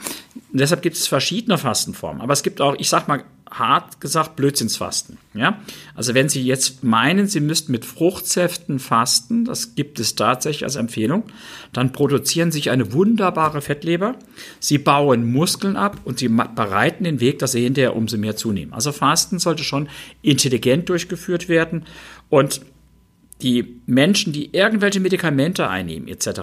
Deshalb 0.53 0.81
gibt 0.81 0.95
es 0.95 1.07
verschiedene 1.07 1.57
Fastenformen. 1.57 2.21
Aber 2.21 2.31
es 2.31 2.41
gibt 2.41 2.61
auch, 2.61 2.73
ich 2.79 2.87
sag 2.87 3.09
mal, 3.09 3.25
hart 3.51 3.99
gesagt 3.99 4.37
Blödsinnsfasten. 4.37 5.17
Ja? 5.33 5.59
Also 5.93 6.13
wenn 6.13 6.29
Sie 6.29 6.41
jetzt 6.41 6.85
meinen, 6.85 7.27
Sie 7.27 7.41
müssten 7.41 7.71
mit 7.73 7.83
Fruchtsäften 7.83 8.79
fasten, 8.79 9.43
das 9.43 9.75
gibt 9.75 9.99
es 9.99 10.15
tatsächlich 10.15 10.63
als 10.63 10.77
Empfehlung, 10.77 11.23
dann 11.73 11.91
produzieren 11.91 12.51
sich 12.51 12.69
eine 12.69 12.93
wunderbare 12.93 13.61
Fettleber, 13.61 14.15
Sie 14.59 14.77
bauen 14.77 15.29
Muskeln 15.29 15.75
ab 15.75 15.99
und 16.05 16.19
Sie 16.19 16.29
bereiten 16.29 17.03
den 17.03 17.19
Weg, 17.19 17.39
dass 17.39 17.53
Sie 17.53 17.63
hinterher 17.63 17.95
umso 17.95 18.17
mehr 18.17 18.37
zunehmen. 18.37 18.73
Also 18.73 18.91
Fasten 18.93 19.39
sollte 19.39 19.63
schon 19.63 19.89
intelligent 20.21 20.87
durchgeführt 20.89 21.49
werden 21.49 21.85
und 22.29 22.61
die 23.41 23.79
Menschen, 23.85 24.33
die 24.33 24.53
irgendwelche 24.53 24.99
Medikamente 24.99 25.69
einnehmen 25.69 26.07
etc., 26.07 26.41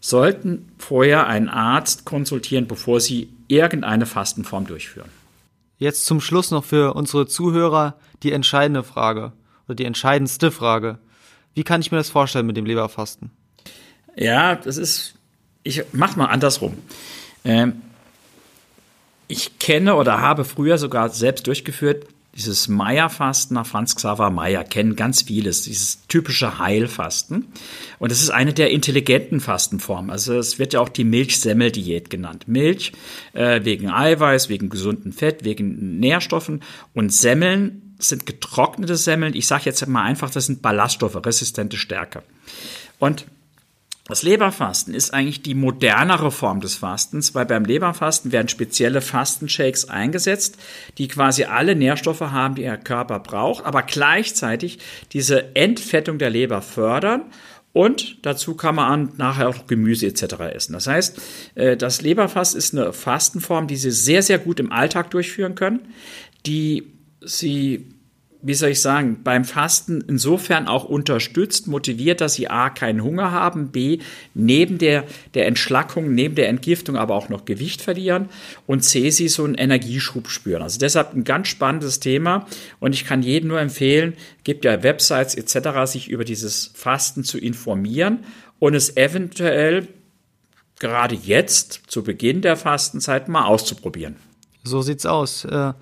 sollten 0.00 0.70
vorher 0.78 1.26
einen 1.26 1.48
Arzt 1.48 2.04
konsultieren, 2.04 2.68
bevor 2.68 3.00
sie 3.00 3.30
irgendeine 3.48 4.06
Fastenform 4.06 4.66
durchführen. 4.66 5.08
Jetzt 5.78 6.06
zum 6.06 6.20
Schluss 6.20 6.50
noch 6.50 6.64
für 6.64 6.94
unsere 6.94 7.26
Zuhörer 7.26 7.96
die 8.22 8.32
entscheidende 8.32 8.84
Frage 8.84 9.32
oder 9.66 9.74
die 9.74 9.84
entscheidendste 9.84 10.50
Frage. 10.50 10.98
Wie 11.54 11.64
kann 11.64 11.80
ich 11.80 11.90
mir 11.90 11.98
das 11.98 12.10
vorstellen 12.10 12.46
mit 12.46 12.56
dem 12.56 12.66
Leberfasten? 12.66 13.30
Ja, 14.16 14.56
das 14.56 14.76
ist, 14.76 15.14
ich 15.62 15.82
mach 15.92 16.16
mal 16.16 16.26
andersrum. 16.26 16.76
Ähm, 17.44 17.82
ich 19.28 19.58
kenne 19.58 19.94
oder 19.94 20.20
habe 20.20 20.44
früher 20.44 20.78
sogar 20.78 21.10
selbst 21.10 21.46
durchgeführt 21.46 22.06
dieses 22.38 22.68
Meierfasten 22.68 23.54
nach 23.54 23.66
Franz 23.66 23.96
Xaver 23.96 24.30
Meyer 24.30 24.62
kennen 24.62 24.94
ganz 24.94 25.22
vieles, 25.22 25.62
dieses 25.62 26.06
typische 26.06 26.60
Heilfasten. 26.60 27.46
Und 27.98 28.12
es 28.12 28.22
ist 28.22 28.30
eine 28.30 28.54
der 28.54 28.70
intelligenten 28.70 29.40
Fastenformen. 29.40 30.10
Also 30.10 30.38
es 30.38 30.60
wird 30.60 30.72
ja 30.72 30.80
auch 30.80 30.88
die 30.88 31.02
Milchsemmel-Diät 31.02 32.10
genannt. 32.10 32.46
Milch 32.46 32.92
äh, 33.32 33.64
wegen 33.64 33.90
Eiweiß, 33.90 34.48
wegen 34.48 34.68
gesunden 34.68 35.12
Fett, 35.12 35.44
wegen 35.44 35.98
Nährstoffen. 35.98 36.62
Und 36.94 37.12
Semmeln 37.12 37.96
sind 37.98 38.24
getrocknete 38.24 38.96
Semmeln. 38.96 39.34
Ich 39.34 39.48
sage 39.48 39.64
jetzt 39.66 39.84
mal 39.88 40.04
einfach, 40.04 40.30
das 40.30 40.46
sind 40.46 40.62
Ballaststoffe, 40.62 41.16
resistente 41.26 41.76
Stärke. 41.76 42.22
Und 43.00 43.26
Das 44.08 44.22
Leberfasten 44.22 44.94
ist 44.94 45.12
eigentlich 45.12 45.42
die 45.42 45.54
modernere 45.54 46.32
Form 46.32 46.60
des 46.60 46.76
Fastens, 46.76 47.34
weil 47.34 47.44
beim 47.44 47.66
Leberfasten 47.66 48.32
werden 48.32 48.48
spezielle 48.48 49.02
Fastenshakes 49.02 49.90
eingesetzt, 49.90 50.56
die 50.96 51.08
quasi 51.08 51.44
alle 51.44 51.76
Nährstoffe 51.76 52.22
haben, 52.22 52.54
die 52.54 52.62
Ihr 52.62 52.78
Körper 52.78 53.20
braucht, 53.20 53.66
aber 53.66 53.82
gleichzeitig 53.82 54.78
diese 55.12 55.54
Entfettung 55.54 56.18
der 56.18 56.30
Leber 56.30 56.62
fördern 56.62 57.26
und 57.74 58.24
dazu 58.24 58.54
kann 58.54 58.76
man 58.76 59.12
nachher 59.18 59.48
auch 59.48 59.66
Gemüse 59.66 60.06
etc. 60.06 60.22
essen. 60.54 60.72
Das 60.72 60.86
heißt, 60.86 61.20
äh, 61.54 61.76
das 61.76 62.00
Leberfast 62.00 62.54
ist 62.54 62.74
eine 62.74 62.94
Fastenform, 62.94 63.66
die 63.66 63.76
Sie 63.76 63.90
sehr, 63.90 64.22
sehr 64.22 64.38
gut 64.38 64.58
im 64.58 64.72
Alltag 64.72 65.10
durchführen 65.10 65.54
können, 65.54 65.80
die 66.46 66.94
Sie 67.20 67.97
wie 68.40 68.54
soll 68.54 68.70
ich 68.70 68.80
sagen, 68.80 69.22
beim 69.24 69.44
Fasten 69.44 70.04
insofern 70.06 70.68
auch 70.68 70.84
unterstützt, 70.84 71.66
motiviert, 71.66 72.20
dass 72.20 72.34
sie 72.34 72.48
A, 72.48 72.70
keinen 72.70 73.02
Hunger 73.02 73.32
haben, 73.32 73.72
B, 73.72 73.98
neben 74.32 74.78
der, 74.78 75.04
der 75.34 75.46
Entschlackung, 75.46 76.14
neben 76.14 76.36
der 76.36 76.48
Entgiftung 76.48 76.96
aber 76.96 77.16
auch 77.16 77.28
noch 77.28 77.44
Gewicht 77.44 77.82
verlieren 77.82 78.28
und 78.66 78.84
C, 78.84 79.10
sie 79.10 79.26
so 79.28 79.44
einen 79.44 79.54
Energieschub 79.54 80.28
spüren. 80.28 80.62
Also 80.62 80.78
deshalb 80.78 81.14
ein 81.14 81.24
ganz 81.24 81.48
spannendes 81.48 81.98
Thema 81.98 82.46
und 82.78 82.94
ich 82.94 83.04
kann 83.04 83.22
jedem 83.22 83.48
nur 83.48 83.60
empfehlen, 83.60 84.14
gibt 84.44 84.64
ja 84.64 84.84
Websites 84.84 85.34
etc., 85.34 85.90
sich 85.90 86.08
über 86.08 86.24
dieses 86.24 86.70
Fasten 86.74 87.24
zu 87.24 87.38
informieren 87.38 88.20
und 88.60 88.74
es 88.74 88.96
eventuell 88.96 89.88
gerade 90.78 91.16
jetzt, 91.16 91.82
zu 91.88 92.04
Beginn 92.04 92.40
der 92.40 92.56
Fastenzeit, 92.56 93.28
mal 93.28 93.46
auszuprobieren. 93.46 94.14
So 94.62 94.80
sieht's 94.80 95.06
aus. 95.06 95.44
Äh 95.44 95.72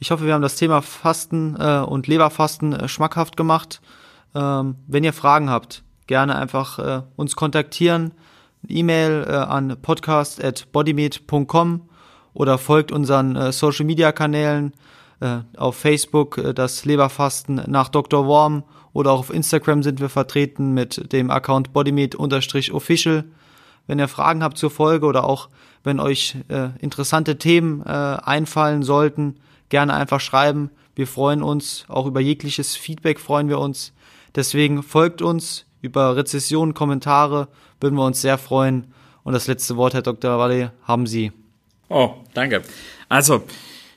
ich 0.00 0.10
hoffe, 0.10 0.24
wir 0.24 0.34
haben 0.34 0.42
das 0.42 0.56
Thema 0.56 0.80
Fasten 0.80 1.56
äh, 1.58 1.80
und 1.80 2.06
Leberfasten 2.06 2.72
äh, 2.72 2.88
schmackhaft 2.88 3.36
gemacht. 3.36 3.82
Ähm, 4.34 4.76
wenn 4.86 5.04
ihr 5.04 5.12
Fragen 5.12 5.50
habt, 5.50 5.82
gerne 6.06 6.36
einfach 6.36 6.78
äh, 6.78 7.02
uns 7.16 7.36
kontaktieren. 7.36 8.12
E-Mail 8.66 9.26
äh, 9.28 9.32
an 9.32 9.76
podcast.bodymeat.com 9.80 11.82
oder 12.32 12.56
folgt 12.56 12.92
unseren 12.92 13.36
äh, 13.36 13.52
Social 13.52 13.84
Media 13.84 14.12
Kanälen 14.12 14.72
äh, 15.20 15.40
auf 15.56 15.76
Facebook 15.76 16.38
äh, 16.38 16.54
das 16.54 16.86
Leberfasten 16.86 17.62
nach 17.66 17.90
Dr. 17.90 18.26
Worm 18.26 18.64
oder 18.94 19.12
auch 19.12 19.20
auf 19.20 19.32
Instagram 19.32 19.82
sind 19.82 20.00
wir 20.00 20.08
vertreten 20.08 20.72
mit 20.72 21.12
dem 21.12 21.30
Account 21.30 21.74
bodymeat-official. 21.74 23.24
Wenn 23.86 23.98
ihr 23.98 24.08
Fragen 24.08 24.42
habt 24.42 24.56
zur 24.56 24.70
Folge 24.70 25.04
oder 25.04 25.24
auch 25.24 25.50
wenn 25.84 26.00
euch 26.00 26.36
äh, 26.48 26.70
interessante 26.80 27.36
Themen 27.36 27.82
äh, 27.82 27.88
einfallen 27.88 28.82
sollten, 28.82 29.36
gerne 29.70 29.94
einfach 29.94 30.20
schreiben. 30.20 30.70
Wir 30.94 31.06
freuen 31.06 31.42
uns, 31.42 31.86
auch 31.88 32.06
über 32.06 32.20
jegliches 32.20 32.76
Feedback 32.76 33.18
freuen 33.18 33.48
wir 33.48 33.58
uns. 33.58 33.94
Deswegen 34.34 34.82
folgt 34.82 35.22
uns 35.22 35.64
über 35.80 36.16
Rezessionen, 36.16 36.74
Kommentare, 36.74 37.48
würden 37.80 37.96
wir 37.96 38.04
uns 38.04 38.20
sehr 38.20 38.36
freuen. 38.36 38.92
Und 39.22 39.32
das 39.32 39.46
letzte 39.46 39.76
Wort, 39.76 39.94
Herr 39.94 40.02
Dr. 40.02 40.38
Walle, 40.38 40.72
haben 40.82 41.06
Sie. 41.06 41.32
Oh, 41.88 42.14
danke. 42.34 42.62
Also, 43.08 43.42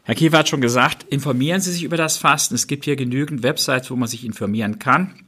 Herr 0.04 0.16
Kiefer 0.16 0.40
hat 0.40 0.50
schon 0.50 0.62
gesagt, 0.62 1.04
informieren 1.04 1.62
Sie 1.62 1.72
sich 1.72 1.84
über 1.84 1.98
das 1.98 2.18
Fasten. 2.18 2.56
Es 2.56 2.68
gibt 2.68 2.86
hier 2.86 2.96
genügend 2.96 3.44
Websites, 3.44 3.92
wo 3.92 3.96
man 3.96 4.08
sich 4.08 4.26
informieren 4.26 4.80
kann. 4.80 5.26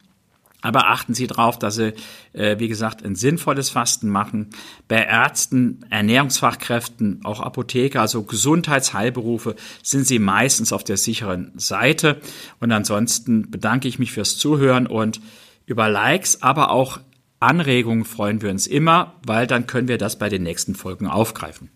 Aber 0.65 0.87
achten 0.87 1.13
Sie 1.13 1.27
darauf, 1.27 1.59
dass 1.59 1.75
Sie, 1.75 1.93
äh, 2.33 2.57
wie 2.57 2.67
gesagt, 2.67 3.05
ein 3.05 3.15
sinnvolles 3.15 3.69
Fasten 3.69 4.09
machen. 4.09 4.49
Bei 4.87 5.03
Ärzten, 5.03 5.85
Ernährungsfachkräften, 5.91 7.21
auch 7.23 7.39
Apotheker, 7.39 8.01
also 8.01 8.23
Gesundheitsheilberufe, 8.23 9.55
sind 9.83 10.07
Sie 10.07 10.17
meistens 10.17 10.73
auf 10.73 10.83
der 10.83 10.97
sicheren 10.97 11.51
Seite. 11.55 12.19
Und 12.59 12.71
ansonsten 12.71 13.51
bedanke 13.51 13.87
ich 13.87 13.99
mich 13.99 14.11
fürs 14.11 14.37
Zuhören 14.37 14.87
und 14.87 15.21
über 15.67 15.87
Likes, 15.87 16.41
aber 16.41 16.71
auch 16.71 16.99
Anregungen 17.39 18.05
freuen 18.05 18.41
wir 18.41 18.49
uns 18.49 18.65
immer, 18.65 19.13
weil 19.25 19.45
dann 19.45 19.67
können 19.67 19.87
wir 19.87 19.99
das 19.99 20.17
bei 20.17 20.29
den 20.29 20.41
nächsten 20.41 20.73
Folgen 20.73 21.05
aufgreifen. 21.07 21.69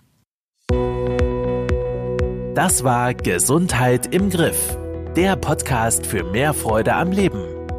Das 2.56 2.84
war 2.84 3.13
Gesundheit 3.13 4.13
im 4.13 4.32
Griff, 4.32 4.78
der 5.15 5.36
Podcast 5.36 6.08
für 6.08 6.23
mehr 6.23 6.54
Freude 6.56 6.95
am 6.95 7.12
Leben. 7.12 7.49